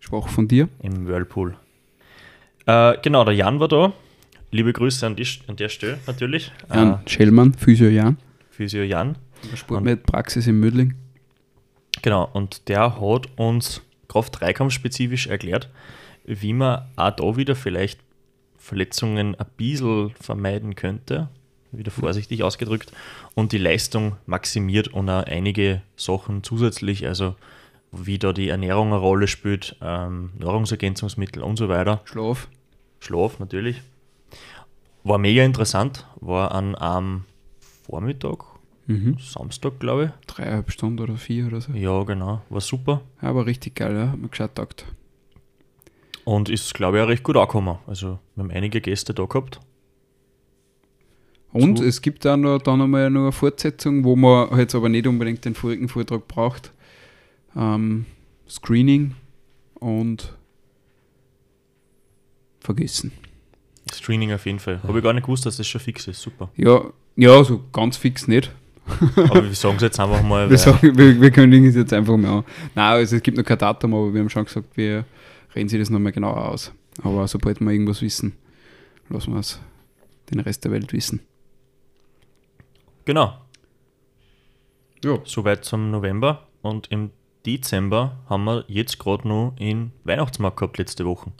Sprach 0.00 0.28
von 0.28 0.48
dir. 0.48 0.68
im 0.82 1.06
Whirlpool. 1.06 1.56
Äh, 2.66 2.96
genau, 3.02 3.24
der 3.24 3.34
Jan 3.34 3.60
war 3.60 3.68
da. 3.68 3.92
Liebe 4.50 4.72
Grüße 4.72 5.06
an, 5.06 5.16
die, 5.16 5.26
an 5.46 5.56
der 5.56 5.68
Stelle 5.68 5.98
natürlich. 6.06 6.50
Jan 6.72 7.00
Schellmann, 7.06 7.54
Physio 7.54 7.88
Jan. 7.88 8.14
Äh, 8.14 8.54
Physio 8.54 8.82
Jan. 8.82 9.16
Sport 9.54 9.84
mit 9.84 10.04
Praxis 10.04 10.46
in 10.46 10.58
Mödling. 10.58 10.94
Genau, 12.02 12.28
und 12.32 12.68
der 12.68 13.00
hat 13.00 13.28
uns 13.36 13.82
Kraft-Dreikampf 14.08 14.72
spezifisch 14.72 15.26
erklärt, 15.26 15.68
wie 16.24 16.52
man 16.52 16.82
auch 16.96 17.10
da 17.10 17.36
wieder 17.36 17.54
vielleicht 17.54 18.00
Verletzungen 18.58 19.34
ein 19.34 19.46
bisschen 19.56 20.10
vermeiden 20.20 20.74
könnte, 20.74 21.28
wieder 21.72 21.90
vorsichtig 21.90 22.42
ausgedrückt, 22.42 22.92
und 23.34 23.52
die 23.52 23.58
Leistung 23.58 24.16
maximiert 24.26 24.88
und 24.88 25.08
auch 25.08 25.24
einige 25.24 25.82
Sachen 25.96 26.42
zusätzlich, 26.42 27.06
also 27.06 27.34
wie 27.92 28.18
da 28.18 28.32
die 28.32 28.48
Ernährung 28.48 28.88
eine 28.88 28.98
Rolle 28.98 29.26
spielt, 29.26 29.76
ähm, 29.80 30.30
Nahrungsergänzungsmittel 30.38 31.42
und 31.42 31.56
so 31.56 31.68
weiter. 31.68 32.00
Schlaf. 32.04 32.48
Schlaf 33.00 33.38
natürlich. 33.38 33.82
War 35.02 35.18
mega 35.18 35.44
interessant, 35.44 36.06
war 36.20 36.52
an 36.52 36.74
einem 36.74 37.24
Vormittag, 37.86 38.44
Mhm. 38.86 39.18
Samstag 39.20 39.78
glaube 39.78 40.06
ich. 40.06 40.26
Dreieinhalb 40.26 40.72
Stunden 40.72 40.98
oder 41.00 41.16
vier 41.16 41.46
oder 41.46 41.60
so. 41.60 41.72
Ja, 41.72 42.02
genau, 42.02 42.42
war 42.48 42.60
super. 42.60 43.02
Ja, 43.22 43.28
aber 43.28 43.46
richtig 43.46 43.76
geil, 43.76 43.94
ja. 43.94 44.10
Hat 44.10 44.18
mir 44.18 44.28
gescheit 44.28 44.56
taugt. 44.56 44.84
Und 46.24 46.48
ist, 46.48 46.74
glaube 46.74 46.98
ich, 46.98 47.04
auch 47.04 47.08
recht 47.08 47.22
gut 47.22 47.36
angekommen. 47.36 47.78
Also, 47.86 48.18
wir 48.34 48.42
haben 48.44 48.50
einige 48.50 48.80
Gäste 48.80 49.14
da 49.14 49.24
gehabt. 49.26 49.60
Und 51.52 51.78
So. 51.78 51.84
es 51.84 52.00
gibt 52.00 52.26
auch 52.26 52.36
noch, 52.36 52.58
dann 52.58 52.80
einmal 52.80 53.10
noch 53.10 53.22
eine 53.22 53.32
Fortsetzung, 53.32 54.04
wo 54.04 54.14
man 54.16 54.56
jetzt 54.58 54.74
aber 54.74 54.88
nicht 54.88 55.06
unbedingt 55.06 55.44
den 55.44 55.54
vorigen 55.54 55.88
Vortrag 55.88 56.28
braucht. 56.28 56.72
Ähm, 57.56 58.06
Screening 58.48 59.14
und 59.74 60.36
vergessen. 62.60 63.12
Screening 63.92 64.32
auf 64.32 64.46
jeden 64.46 64.58
Fall. 64.60 64.80
Habe 64.82 64.98
ich 64.98 65.04
gar 65.04 65.12
nicht 65.12 65.24
gewusst, 65.24 65.46
dass 65.46 65.56
das 65.56 65.66
schon 65.66 65.80
fix 65.80 66.06
ist. 66.06 66.20
Super. 66.20 66.50
Ja, 66.56 66.84
ja, 67.16 67.42
so 67.42 67.62
ganz 67.72 67.96
fix 67.96 68.28
nicht. 68.28 68.52
Aber 69.16 69.44
wir 69.44 69.54
sagen 69.54 69.76
es 69.76 69.82
jetzt 69.82 70.00
einfach 70.00 70.22
mal. 70.22 70.48
Wir, 70.50 70.58
sagen, 70.58 70.96
wir, 70.96 71.20
wir 71.20 71.30
kündigen 71.30 71.68
es 71.68 71.74
jetzt 71.76 71.92
einfach 71.92 72.16
mal 72.16 72.38
an. 72.38 72.44
Nein, 72.74 72.92
also 72.92 73.16
es 73.16 73.22
gibt 73.22 73.36
noch 73.36 73.44
kein 73.44 73.58
Datum, 73.58 73.94
aber 73.94 74.12
wir 74.12 74.20
haben 74.20 74.30
schon 74.30 74.44
gesagt, 74.44 74.76
wir 74.76 75.04
reden 75.54 75.68
sich 75.68 75.78
das 75.78 75.90
nochmal 75.90 76.12
genauer 76.12 76.48
aus. 76.48 76.72
Aber 77.02 77.26
sobald 77.28 77.60
wir 77.60 77.70
irgendwas 77.70 78.02
wissen, 78.02 78.34
lassen 79.08 79.32
wir 79.32 79.40
es 79.40 79.60
den 80.32 80.40
Rest 80.40 80.64
der 80.64 80.72
Welt 80.72 80.92
wissen. 80.92 81.20
Genau. 83.04 83.34
Ja. 85.04 85.18
Soweit 85.24 85.64
zum 85.64 85.90
November. 85.90 86.46
Und 86.62 86.88
im 86.90 87.10
Dezember 87.46 88.18
haben 88.28 88.44
wir 88.44 88.64
jetzt 88.68 88.98
gerade 88.98 89.26
noch 89.26 89.54
in 89.58 89.92
Weihnachtsmarkt 90.04 90.58
gehabt, 90.58 90.78
letzte 90.78 91.06
Woche. 91.06 91.32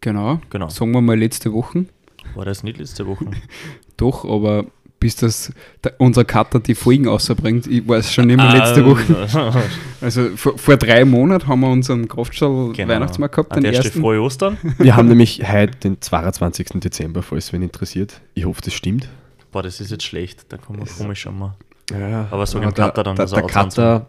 Genau. 0.00 0.40
Genau. 0.50 0.68
Sagen 0.68 0.92
wir 0.92 1.00
mal 1.00 1.18
letzte 1.18 1.52
Woche. 1.52 1.86
War 2.34 2.44
das 2.44 2.62
nicht 2.62 2.78
letzte 2.78 3.06
Woche? 3.06 3.26
Doch, 3.96 4.24
aber 4.24 4.66
bis 4.98 5.16
das 5.16 5.52
der, 5.82 5.94
unser 6.00 6.24
Cutter 6.24 6.60
die 6.60 6.74
Folgen 6.74 7.06
rausbringt, 7.08 7.66
ich 7.66 7.86
weiß 7.86 8.12
schon 8.12 8.26
nicht 8.26 8.36
mehr 8.38 8.52
letzte 8.52 8.82
Ah, 8.82 8.86
Woche. 8.86 9.62
Also 10.00 10.36
vor, 10.36 10.58
vor 10.58 10.76
drei 10.76 11.04
Monaten 11.04 11.46
haben 11.46 11.60
wir 11.60 11.70
unseren 11.70 12.08
Kraftstall 12.08 12.72
Genau. 12.72 12.92
Weihnachtsmarkt 12.92 13.34
gehabt, 13.34 13.52
An 13.52 13.62
den 13.62 13.72
der 13.72 13.82
ersten. 13.82 14.00
frohe 14.00 14.20
Ostern. 14.20 14.56
Wir 14.78 14.96
haben 14.96 15.08
nämlich 15.08 15.40
heute 15.50 15.76
den 15.78 16.00
22. 16.00 16.68
Dezember, 16.80 17.22
falls 17.22 17.52
wen 17.52 17.62
interessiert. 17.62 18.20
Ich 18.34 18.44
hoffe, 18.44 18.60
das 18.62 18.74
stimmt. 18.74 19.08
Boah, 19.54 19.62
das 19.62 19.80
ist 19.80 19.92
jetzt 19.92 20.02
schlecht. 20.02 20.46
Da 20.52 20.56
kommen 20.58 20.80
wir 20.80 20.92
komisch 20.92 21.20
schon 21.20 21.38
mal. 21.38 21.54
Ja, 21.92 22.26
Aber 22.32 22.44
sag 22.44 22.60
dem 22.62 22.74
Cutter 22.74 23.04
dann, 23.04 23.14
der, 23.14 23.24
dass 23.24 23.32
er 23.32 23.40
der 23.42 23.46
Cutter, 23.50 24.06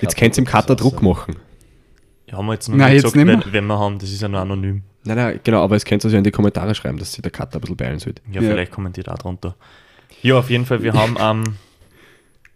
Jetzt 0.00 0.16
könnt 0.16 0.36
ihr 0.36 0.40
im 0.40 0.46
Cutter 0.46 0.74
Druck 0.74 1.00
machen. 1.00 1.36
Ja, 2.26 2.38
haben 2.38 2.46
wir 2.46 2.54
jetzt 2.54 2.68
noch 2.68 2.76
Nein, 2.76 2.92
nicht 2.94 3.04
jetzt 3.04 3.12
gesagt, 3.12 3.26
nicht 3.36 3.46
wenn, 3.46 3.52
wenn 3.52 3.66
wir 3.66 3.78
haben. 3.78 3.98
Das 4.00 4.10
ist 4.10 4.20
ja 4.20 4.26
nur 4.28 4.40
anonym. 4.40 4.82
Nein, 5.04 5.16
nein, 5.16 5.40
genau, 5.44 5.62
aber 5.62 5.76
es 5.76 5.84
könnt 5.84 6.04
ihr 6.04 6.10
ja 6.10 6.18
in 6.18 6.24
die 6.24 6.32
Kommentare 6.32 6.74
schreiben, 6.74 6.98
dass 6.98 7.12
sich 7.12 7.22
der 7.22 7.30
Cutter 7.30 7.58
ein 7.58 7.60
bisschen 7.60 7.76
beeilen 7.76 7.98
sollte. 8.00 8.20
Ja, 8.32 8.42
Ja. 8.42 8.50
vielleicht 8.50 8.72
kommentiert 8.72 9.08
auch 9.08 9.16
drunter. 9.18 9.54
Ja, 10.22 10.38
auf 10.40 10.50
jeden 10.50 10.66
Fall. 10.66 10.82
Wir 10.82 10.92
haben 10.92 11.16
am, 11.18 11.56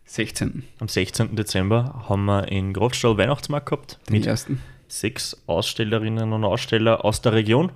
16. 0.07 0.65
am 0.81 0.89
16. 0.89 1.37
Dezember 1.37 2.05
haben 2.09 2.25
wir 2.25 2.49
in 2.49 2.73
Grotstall 2.75 3.17
Weihnachtsmarkt 3.17 3.67
gehabt. 3.67 3.99
Den 4.09 4.15
Mit 4.17 4.27
ersten. 4.27 4.61
sechs 4.89 5.41
Ausstellerinnen 5.47 6.33
und 6.33 6.45
Aussteller 6.45 7.05
aus 7.05 7.23
der 7.23 7.33
Region. 7.33 7.71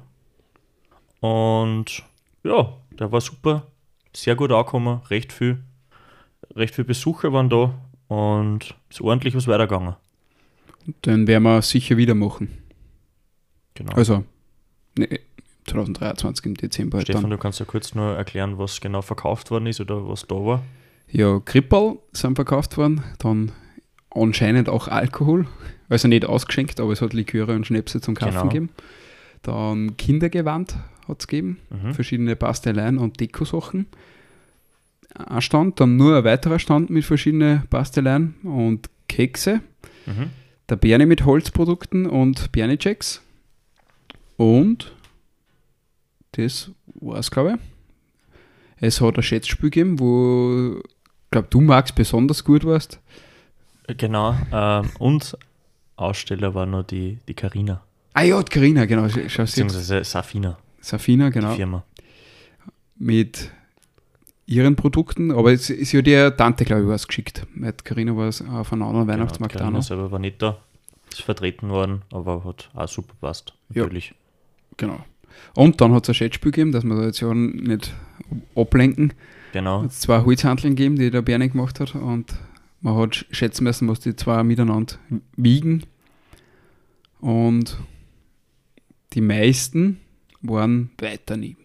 Und 1.21 2.03
ja, 2.45 2.73
der 2.99 3.11
war 3.13 3.21
super, 3.21 3.67
sehr 4.17 4.35
gut 4.35 4.51
angekommen, 4.53 5.01
recht 5.11 5.33
viel, 5.33 5.63
recht 6.55 6.75
viele 6.75 6.87
Besucher 6.87 7.33
waren 7.33 7.51
da 7.51 7.75
und 8.09 8.75
ist 8.91 9.01
ordentlich 9.01 9.35
was 9.35 9.47
weitergegangen. 9.47 9.95
Den 11.05 11.27
werden 11.27 11.43
wir 11.43 11.63
sicher 11.63 11.97
wieder 11.97 12.15
machen. 12.15 12.49
Genau. 13.75 13.93
Also, 13.93 14.25
ne, 14.97 15.21
2023 15.67 16.47
im 16.47 16.55
Dezember. 16.55 16.99
halt 16.99 17.09
Stefan, 17.09 17.23
dann. 17.23 17.31
du 17.33 17.39
kannst 17.39 17.59
ja 17.61 17.67
kurz 17.67 17.95
nur 17.95 18.17
erklären, 18.17 18.57
was 18.57 18.81
genau 18.81 19.03
verkauft 19.03 19.51
worden 19.51 19.67
ist 19.67 19.81
oder 19.81 20.09
was 20.09 20.27
da 20.27 20.37
war. 20.37 20.63
Ja, 21.11 21.41
Krippel 21.41 21.99
sind 22.13 22.37
verkauft 22.37 22.77
worden. 22.77 23.03
Dann 23.19 23.53
anscheinend 24.11 24.69
auch 24.69 24.89
Alkohol. 24.89 25.47
Also 25.89 26.09
nicht 26.09 26.25
ausgeschenkt, 26.25 26.81
aber 26.81 26.93
es 26.93 27.01
hat 27.03 27.13
Liköre 27.13 27.55
und 27.55 27.67
Schnäpse 27.67 28.01
zum 28.01 28.15
Kaufen 28.15 28.33
Genau. 28.33 28.45
gegeben. 28.45 28.71
Dann 29.43 29.97
Kindergewand 29.97 30.77
hat 31.09 31.21
es 31.21 31.27
gegeben. 31.27 31.59
Mhm. 31.71 31.95
verschiedene 31.95 32.37
Pasteleien 32.37 32.99
und 32.99 33.21
Dekosachen. 33.21 33.87
Ein 35.15 35.41
Stand, 35.41 35.81
dann 35.81 35.97
nur 35.97 36.19
ein 36.19 36.25
weiterer 36.25 36.59
Stand 36.59 36.91
mit 36.91 37.05
verschiedenen 37.05 37.67
Pasteleien 37.69 38.35
und 38.43 38.91
Kekse. 39.09 39.61
Mhm. 40.05 40.31
Der 40.69 40.77
Bernie 40.77 41.07
mit 41.07 41.25
Holzprodukten 41.25 42.07
und 42.07 42.53
Bernie-Checks. 42.53 43.23
Und 44.37 44.93
das 46.33 46.71
war 47.01 47.19
es, 47.19 47.31
glaube 47.31 47.55
ich. 47.55 47.61
Es 48.79 49.01
hat 49.01 49.17
ein 49.17 49.23
Schätzspiel 49.23 49.71
gegeben, 49.71 49.99
wo 49.99 50.81
ich 50.81 51.31
glaube, 51.31 51.49
du 51.51 51.61
Max 51.61 51.93
besonders 51.93 52.45
gut 52.45 52.65
warst. 52.65 53.01
Genau. 53.97 54.37
Ähm, 54.53 54.91
und 54.99 55.39
Aussteller 55.97 56.55
war 56.55 56.67
noch 56.67 56.83
die 56.83 57.19
die 57.27 57.35
Carina, 57.35 57.83
Ah 58.13 58.23
ja, 58.23 58.43
die 58.43 58.51
Carina, 58.51 58.87
genau. 58.87 59.03
Beziehungsweise 59.03 60.03
Safina, 60.03 60.59
Safina, 60.87 61.27
die 61.31 61.33
genau. 61.41 61.55
Firma. 61.55 61.85
mit 62.99 63.51
ihren 64.47 64.77
Produkten, 64.77 65.33
aber 65.33 65.53
es 65.53 65.71
ist 65.71 65.91
ja 65.93 66.03
der 66.03 66.37
Tante, 66.37 66.65
glaube 66.65 66.83
ich, 66.83 66.89
was 66.89 67.09
geschickt. 67.09 67.47
Mit 67.55 67.85
Carina 67.85 68.17
war 68.17 68.29
es 68.29 68.41
auf 68.43 68.73
einem 68.73 68.83
anderen 68.83 69.09
Weihnachtsmarkt 69.09 69.55
genau, 69.55 69.65
Carina 69.65 69.79
noch. 69.79 69.85
selber 69.85 70.11
war 70.13 70.19
nicht 70.21 70.41
da, 70.41 70.59
ist 71.11 71.23
vertreten 71.23 71.69
worden, 71.69 72.03
aber 72.13 72.45
hat 72.45 72.71
auch 72.75 72.87
super 72.89 73.15
passt. 73.21 73.55
Ja. 73.71 73.83
Natürlich. 73.83 74.15
Genau. 74.77 75.05
Und 75.55 75.81
dann 75.81 75.93
hat 75.93 76.09
es 76.09 76.11
ein 76.11 76.19
Chatspiel 76.19 76.53
gegeben, 76.53 76.71
dass 76.73 76.85
wir 76.85 76.95
da 76.95 77.05
jetzt 77.05 77.21
ja 77.21 77.35
nicht 77.35 77.93
ablenken. 78.55 79.13
Genau. 79.53 79.83
Hat 79.83 79.91
es 79.91 80.01
zwei 80.01 80.23
Holzhanteln 80.23 80.77
gegeben, 80.77 80.97
die 80.97 81.11
der 81.11 81.23
Bernie 81.23 81.49
gemacht 81.51 81.81
hat 81.81 81.95
und 81.97 82.35
man 82.81 82.95
hat 82.97 83.11
sch- 83.15 83.25
schätzen 83.33 83.65
müssen, 83.65 83.89
was 83.89 84.01
die 84.01 84.15
zwei 84.15 84.45
miteinander 84.45 84.95
wiegen. 85.37 85.83
Und 87.21 87.79
die 89.15 89.21
meisten 89.21 89.99
waren 90.49 90.91
weit 90.99 91.23
daneben. 91.27 91.59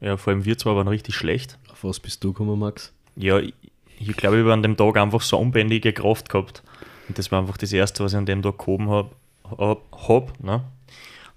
Ja, 0.00 0.16
vor 0.16 0.32
allem 0.32 0.44
wir 0.44 0.56
zwei 0.58 0.74
waren 0.74 0.88
richtig 0.88 1.14
schlecht. 1.14 1.58
Auf 1.70 1.84
was 1.84 2.00
bist 2.00 2.22
du 2.22 2.32
gekommen, 2.32 2.58
Max? 2.58 2.92
Ja, 3.16 3.38
ich, 3.38 3.54
ich 3.98 4.16
glaube, 4.16 4.36
ich 4.36 4.42
habe 4.42 4.52
an 4.52 4.62
dem 4.62 4.76
Tag 4.76 4.96
einfach 4.96 5.20
so 5.20 5.38
unbändige 5.38 5.92
Kraft 5.92 6.28
gehabt. 6.28 6.62
Und 7.08 7.18
das 7.18 7.32
war 7.32 7.40
einfach 7.40 7.56
das 7.56 7.72
Erste, 7.72 8.04
was 8.04 8.12
ich 8.12 8.18
an 8.18 8.26
dem 8.26 8.42
Tag 8.42 8.58
gehoben 8.58 8.90
habe. 8.90 9.10
Hab, 9.44 9.82
hab, 10.08 10.42
ne? 10.42 10.62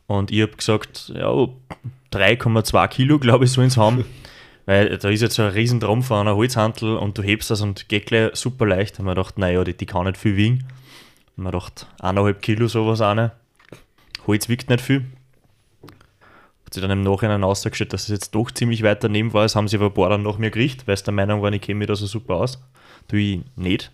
Und 0.07 0.31
ich 0.31 0.41
habe 0.41 0.51
gesagt, 0.51 1.11
ja, 1.15 1.47
3,2 2.11 2.87
Kilo, 2.89 3.19
glaube 3.19 3.45
ich, 3.45 3.51
sollen 3.51 3.67
es 3.67 3.77
haben. 3.77 4.05
Weil 4.65 4.97
da 4.97 5.09
ist 5.09 5.21
jetzt 5.21 5.35
so 5.35 5.43
ein 5.43 5.49
riesen 5.49 5.79
Trumpf 5.79 6.11
an 6.11 6.27
einer 6.27 6.35
Holzhantel 6.35 6.97
und 6.97 7.17
du 7.17 7.23
hebst 7.23 7.49
das 7.49 7.61
und 7.61 7.89
geht 7.89 8.05
gleich 8.07 8.35
super 8.35 8.67
leicht. 8.67 8.99
Und 8.99 9.05
man 9.05 9.15
gedacht, 9.15 9.37
naja, 9.37 9.63
die, 9.63 9.75
die 9.75 9.85
kann 9.85 10.05
nicht 10.05 10.17
viel 10.17 10.35
wiegen. 10.35 10.65
Und 11.35 11.45
man 11.45 11.51
gedacht, 11.51 11.87
eineinhalb 11.99 12.41
Kilo 12.41 12.67
sowas 12.67 13.01
eine. 13.01 13.31
Holz 14.27 14.49
wiegt 14.49 14.69
nicht 14.69 14.81
viel. 14.81 15.05
Hat 16.71 16.75
sich 16.75 16.81
dann 16.84 16.91
im 16.91 17.03
Nachhinein 17.03 17.43
ausgestellt, 17.43 17.91
dass 17.91 18.03
es 18.03 18.07
jetzt 18.07 18.34
doch 18.34 18.49
ziemlich 18.49 18.81
weit 18.81 19.03
daneben 19.03 19.34
war. 19.34 19.43
Das 19.43 19.57
haben 19.57 19.67
sie 19.67 19.75
aber 19.75 19.88
ein 19.88 19.93
paar 19.93 20.07
dann 20.07 20.23
nach 20.23 20.38
mir 20.38 20.51
gerichtet, 20.51 20.88
weil 20.88 20.95
sie 20.95 21.03
der 21.03 21.13
Meinung 21.13 21.41
waren, 21.41 21.51
ich 21.51 21.62
käme 21.62 21.79
mir 21.79 21.88
da 21.88 21.97
so 21.97 22.05
super 22.05 22.36
aus. 22.36 22.62
Tu 23.10 23.17
ich 23.17 23.41
nicht. 23.57 23.91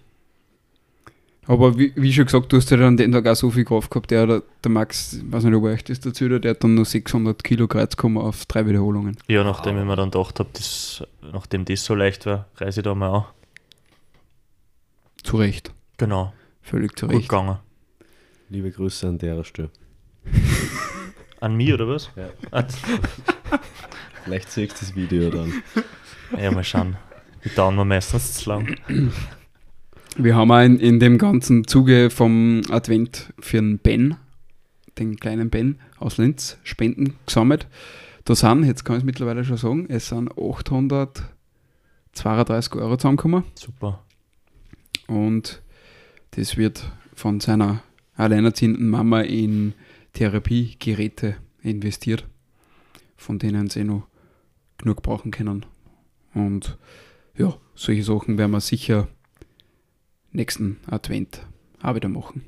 Aber 1.47 1.75
wie, 1.79 1.91
wie 1.95 2.13
schon 2.13 2.25
gesagt, 2.25 2.53
du 2.53 2.57
hast 2.57 2.69
ja 2.69 2.77
dann 2.77 2.89
an 2.89 2.97
den 2.97 3.11
Tag 3.11 3.25
auch 3.25 3.35
so 3.35 3.49
viel 3.49 3.65
Kraft 3.65 3.89
gehabt. 3.89 4.11
Der, 4.11 4.27
der, 4.27 4.43
der 4.63 4.69
Max, 4.69 5.13
ich 5.13 5.31
weiß 5.31 5.45
nicht, 5.45 5.55
ob 5.55 5.63
er 5.63 5.71
euch 5.71 5.85
das 5.85 6.01
dazu 6.01 6.29
der 6.29 6.51
hat 6.51 6.63
dann 6.63 6.75
nur 6.75 6.85
600 6.85 7.43
Kilo 7.43 7.67
Kreuz 7.67 7.97
gekommen 7.97 8.19
auf 8.19 8.45
drei 8.45 8.67
Wiederholungen. 8.67 9.17
Ja, 9.27 9.43
nachdem 9.43 9.79
ich 9.79 9.83
mir 9.83 9.95
dann 9.95 10.11
gedacht 10.11 10.39
habe, 10.39 10.49
das, 10.53 11.01
nachdem 11.33 11.65
das 11.65 11.83
so 11.83 11.95
leicht 11.95 12.27
war, 12.27 12.45
reise 12.57 12.81
ich 12.81 12.83
da 12.83 12.93
mal 12.93 13.09
an. 13.09 13.25
Zu 15.23 15.37
Recht. 15.37 15.73
Genau, 15.97 16.31
Völlig 16.61 16.95
zu 16.95 17.07
gut 17.07 17.15
Recht. 17.15 17.29
gegangen. 17.29 17.57
Liebe 18.49 18.69
Grüße 18.69 19.07
an 19.07 19.17
der 19.17 19.43
Stelle. 19.43 19.71
An 21.39 21.55
mich 21.55 21.73
oder 21.73 21.87
was? 21.87 22.09
Ja. 22.15 22.29
Ah, 22.51 22.63
Vielleicht 24.23 24.51
siehst 24.51 24.73
du 24.73 24.85
das 24.85 24.95
Video 24.95 25.29
dann. 25.29 25.53
Ja, 26.37 26.51
mal 26.51 26.63
schauen. 26.63 26.97
Die 27.43 27.53
dauern 27.53 27.75
mir 27.75 27.85
meistens 27.85 28.33
zu 28.33 28.49
lang. 28.49 28.75
Wir 30.17 30.35
haben 30.35 30.51
auch 30.51 30.63
in, 30.63 30.79
in 30.79 30.99
dem 30.99 31.17
ganzen 31.17 31.67
Zuge 31.67 32.09
vom 32.09 32.61
Advent 32.69 33.31
für 33.39 33.57
den 33.57 33.77
Ben, 33.77 34.15
den 34.97 35.17
kleinen 35.17 35.49
Ben 35.49 35.79
aus 35.99 36.17
Linz, 36.17 36.57
Spenden 36.63 37.15
gesammelt. 37.25 37.67
Da 38.25 38.35
sind, 38.35 38.65
jetzt 38.65 38.83
kann 38.83 38.97
ich 38.97 39.03
es 39.03 39.05
mittlerweile 39.05 39.45
schon 39.45 39.57
sagen, 39.57 39.85
es 39.89 40.09
sind 40.09 40.31
832 40.31 42.75
Euro 42.75 42.97
zusammengekommen. 42.97 43.43
Super. 43.55 44.03
und 45.07 45.61
das 46.31 46.57
wird 46.57 46.91
von 47.13 47.39
seiner 47.39 47.81
alleinerziehenden 48.15 48.89
Mama 48.89 49.21
in 49.21 49.73
Therapiegeräte 50.17 51.35
investiert, 51.61 52.25
von 53.17 53.37
denen 53.37 53.69
sie 53.69 53.83
noch 53.83 54.07
genug 54.79 55.03
brauchen 55.03 55.29
können. 55.29 55.63
Und 56.33 56.75
ja, 57.35 57.55
solche 57.75 58.03
Sachen 58.03 58.39
werden 58.39 58.49
wir 58.49 58.59
sicher 58.59 59.07
nächsten 60.31 60.79
Advent 60.87 61.45
auch 61.83 61.93
wieder 61.93 62.09
machen. 62.09 62.45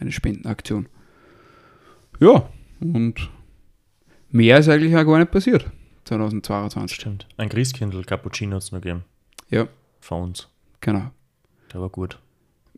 Eine 0.00 0.12
Spendenaktion. 0.12 0.88
Ja, 2.20 2.48
und 2.80 3.30
mehr 4.30 4.58
ist 4.58 4.70
eigentlich 4.70 4.96
auch 4.96 5.04
gar 5.04 5.18
nicht 5.18 5.30
passiert 5.30 5.70
2022. 6.04 6.96
Stimmt. 6.96 7.28
Ein 7.36 7.50
Christkindl 7.50 8.02
Cappuccino 8.04 8.56
hat 8.56 8.62
es 8.62 8.72
noch 8.72 8.80
gegeben. 8.80 9.04
Ja, 9.50 9.68
Von 10.00 10.22
uns. 10.22 10.48
genau. 10.80 11.10
Der 11.70 11.82
war 11.82 11.90
gut. 11.90 12.18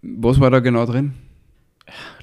Was 0.03 0.41
war 0.41 0.51
da 0.51 0.59
genau 0.59 0.85
drin? 0.85 1.15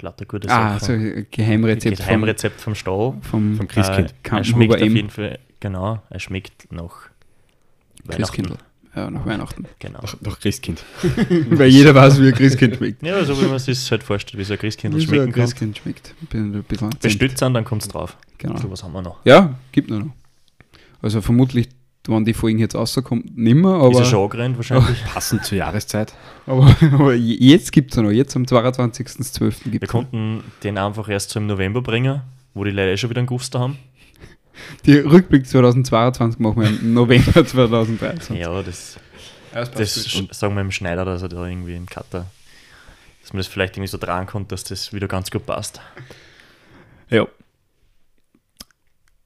Lauter 0.00 0.24
gute 0.26 0.48
Ah, 0.50 0.78
so 0.78 0.86
Sachen. 0.86 1.12
ein 1.14 1.26
Geheimrezept 1.30 1.96
Geheimrezept 1.98 2.60
vom 2.60 2.74
vom, 2.74 3.20
Vom 3.56 3.68
Christkind. 3.68 4.10
Äh, 4.10 4.12
er 4.12 4.22
Kampenhuber 4.22 4.44
schmeckt 4.78 4.82
auf 4.82 4.88
jeden 4.96 5.10
Fall, 5.10 5.38
genau, 5.60 6.02
er 6.10 6.20
schmeckt 6.20 6.72
nach 6.72 7.08
Christkindl. 8.08 8.50
Weihnachten. 8.52 8.66
Ja, 8.94 9.10
nach 9.10 9.26
Weihnachten. 9.26 9.66
Genau. 9.78 10.00
Nach, 10.00 10.16
nach 10.22 10.40
Christkind. 10.40 10.82
Weil 11.50 11.68
jeder 11.68 11.94
weiß, 11.94 12.18
wie 12.22 12.28
ein 12.28 12.34
Christkind 12.34 12.76
schmeckt. 12.78 13.02
Ja, 13.02 13.22
so 13.24 13.38
wie 13.38 13.44
man 13.44 13.56
es 13.56 13.66
sich 13.66 13.90
halt 13.90 14.02
vorstellt, 14.02 14.40
wie 14.40 14.44
so 14.44 14.54
ein 14.54 14.58
Christkindl 14.58 14.96
Wie 14.98 15.04
so 15.04 15.12
ein 15.12 15.16
schmecken 15.16 15.32
kann. 15.32 15.42
Christkind 15.42 15.76
schmeckt. 15.78 16.14
Ich 16.22 16.28
bin 16.30 16.44
ein 16.54 16.62
bisschen 16.62 16.80
Wenn 16.88 16.92
entzündet. 16.92 17.12
stützt 17.12 17.38
sind, 17.38 17.52
dann 17.54 17.64
kommt 17.66 17.82
es 17.82 17.88
drauf. 17.88 18.16
Genau. 18.38 18.56
So 18.56 18.70
was 18.70 18.82
haben 18.82 18.92
wir 18.94 19.02
noch. 19.02 19.18
Ja, 19.26 19.54
gibt 19.72 19.90
nur 19.90 20.00
noch. 20.00 20.12
Also 21.02 21.20
vermutlich, 21.20 21.68
wenn 22.08 22.24
die 22.24 22.34
Folgen 22.34 22.58
jetzt 22.58 22.74
rauskommt, 22.74 23.36
nimmer, 23.36 23.76
ist 23.88 23.94
er 23.94 24.00
aber, 24.00 24.04
schon 24.04 24.22
angerannt 24.24 24.56
wahrscheinlich. 24.56 25.04
Passend 25.12 25.44
zur 25.44 25.58
Jahreszeit. 25.58 26.14
aber, 26.46 26.74
aber 26.92 27.14
jetzt 27.14 27.72
gibt 27.72 27.92
es 27.92 27.96
noch. 27.96 28.10
Jetzt 28.10 28.36
am 28.36 28.44
22.12. 28.44 29.40
Wir 29.64 29.70
gibt 29.72 29.84
es 29.84 29.90
konnten 29.90 30.42
den 30.62 30.78
einfach 30.78 31.08
erst 31.08 31.30
so 31.30 31.40
im 31.40 31.46
November 31.46 31.82
bringen, 31.82 32.22
wo 32.54 32.64
die 32.64 32.70
Leute 32.70 32.90
eh 32.92 32.96
schon 32.96 33.10
wieder 33.10 33.20
einen 33.20 33.26
Guster 33.28 33.60
haben. 33.60 33.78
Die 34.86 34.96
Rückblick 34.98 35.46
2022 35.46 36.40
machen 36.40 36.60
wir 36.62 36.68
im 36.68 36.94
November 36.94 37.46
2013. 37.46 38.36
Ja, 38.36 38.62
das, 38.62 38.96
das 39.52 39.70
das 39.72 40.08
sch- 40.08 40.32
sagen 40.34 40.54
wir 40.54 40.62
dem 40.62 40.70
Schneider, 40.72 41.04
dass 41.04 41.22
er 41.22 41.28
da 41.28 41.46
irgendwie 41.46 41.74
einen 41.74 41.86
Cutter, 41.86 42.26
dass 43.22 43.32
man 43.32 43.38
das 43.38 43.46
vielleicht 43.48 43.76
irgendwie 43.76 43.88
so 43.90 43.98
dran 43.98 44.26
konnte, 44.26 44.48
dass 44.50 44.64
das 44.64 44.92
wieder 44.94 45.08
ganz 45.08 45.30
gut 45.30 45.44
passt. 45.44 45.80
Ja. 47.10 47.26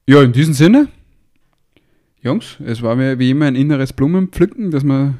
Ja, 0.07 0.21
in 0.23 0.33
diesem 0.33 0.53
Sinne, 0.53 0.89
Jungs, 2.23 2.57
es 2.63 2.83
war 2.83 2.95
mir 2.95 3.17
wie 3.17 3.31
immer 3.31 3.45
ein 3.45 3.55
inneres 3.55 3.93
Blumenpflücken, 3.93 4.69
dass 4.69 4.83
wir 4.83 5.15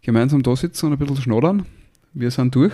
gemeinsam 0.00 0.42
da 0.42 0.56
sitzen 0.56 0.86
und 0.86 0.92
ein 0.92 0.98
bisschen 0.98 1.16
schnoddern. 1.16 1.66
Wir 2.14 2.30
sind 2.30 2.54
durch. 2.54 2.72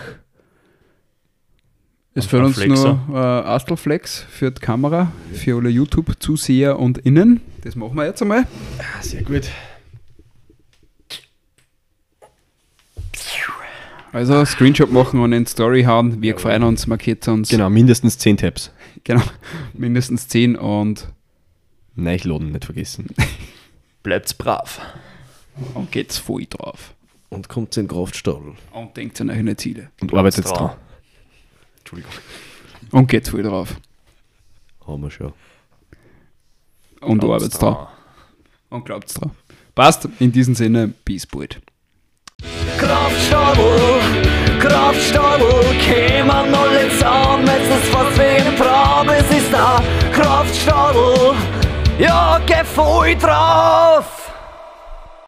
Es 2.15 2.27
fehlt 2.27 2.45
uns 2.45 2.57
Flexer. 2.57 3.01
noch 3.09 3.15
äh, 3.15 3.19
Astelflex 3.19 4.21
für 4.31 4.53
die 4.53 4.61
Kamera, 4.61 5.11
für 5.33 5.57
alle 5.57 5.71
YouTube-Zuseher 5.71 6.79
und 6.79 6.99
Innen. 6.99 7.41
Das 7.63 7.75
machen 7.75 7.97
wir 7.97 8.05
jetzt 8.07 8.23
einmal. 8.23 8.47
Ah, 8.79 9.03
sehr 9.03 9.23
gut. 9.23 9.51
Also 14.13 14.45
Screenshot 14.45 14.93
machen 14.93 15.19
und 15.19 15.33
in 15.33 15.45
Story 15.45 15.83
hauen. 15.83 16.23
Wir 16.23 16.39
freuen 16.39 16.63
uns, 16.63 16.87
markiert 16.87 17.27
uns. 17.27 17.49
Genau, 17.49 17.69
mindestens 17.69 18.17
10 18.19 18.37
Tabs. 18.37 18.71
genau. 19.03 19.23
Mindestens 19.73 20.29
10 20.29 20.55
und, 20.55 21.09
Neichladen 21.97 22.53
nicht 22.53 22.65
vergessen. 22.65 23.09
Bleibt's 24.05 24.35
brav. 24.35 24.81
und 25.75 25.91
geht's 25.91 26.19
voll 26.19 26.45
drauf. 26.47 26.95
Und 27.31 27.49
kommt 27.49 27.77
in 27.77 27.87
den 27.87 27.89
Kraftstall. 27.89 28.55
Und 28.73 28.97
denkt 28.97 29.21
an 29.21 29.31
eure 29.31 29.57
Ziele. 29.57 29.91
Und 30.01 30.15
arbeitet 30.15 30.45
dran. 30.45 30.57
dran. 30.57 30.77
Entschuldigung. 31.79 32.13
Und 32.93 33.09
geht's 33.09 33.31
voll 33.31 33.43
drauf. 33.43 33.75
Haben 34.87 35.03
wir 35.03 35.11
schon. 35.11 35.33
Und 37.01 37.19
Glaubt's 37.19 37.45
arbeitet 37.45 37.63
dran. 37.63 37.87
Und 38.69 38.85
glaubt's 38.85 39.15
dran. 39.15 39.31
Passt. 39.75 40.07
In 40.21 40.31
diesem 40.31 40.55
Sinne, 40.55 40.93
bis 41.05 41.27
bald. 41.27 41.61
Kraftstadel, 42.77 44.01
Kraftstadel, 44.61 45.79
kämen 45.81 46.31
alle 46.31 46.91
zusammen, 46.91 47.47
jetzt 47.47 47.85
ist 47.85 47.93
fast 47.93 48.19
wie 48.19 48.23
ein 48.23 48.57
Traum, 48.57 49.09
es 49.09 49.31
ist 49.31 49.53
da 49.53 49.83
Kraftstadel, 50.13 51.35
ja, 51.99 52.41
geh 52.45 52.54
voll 52.75 53.15
drauf! 53.15 54.24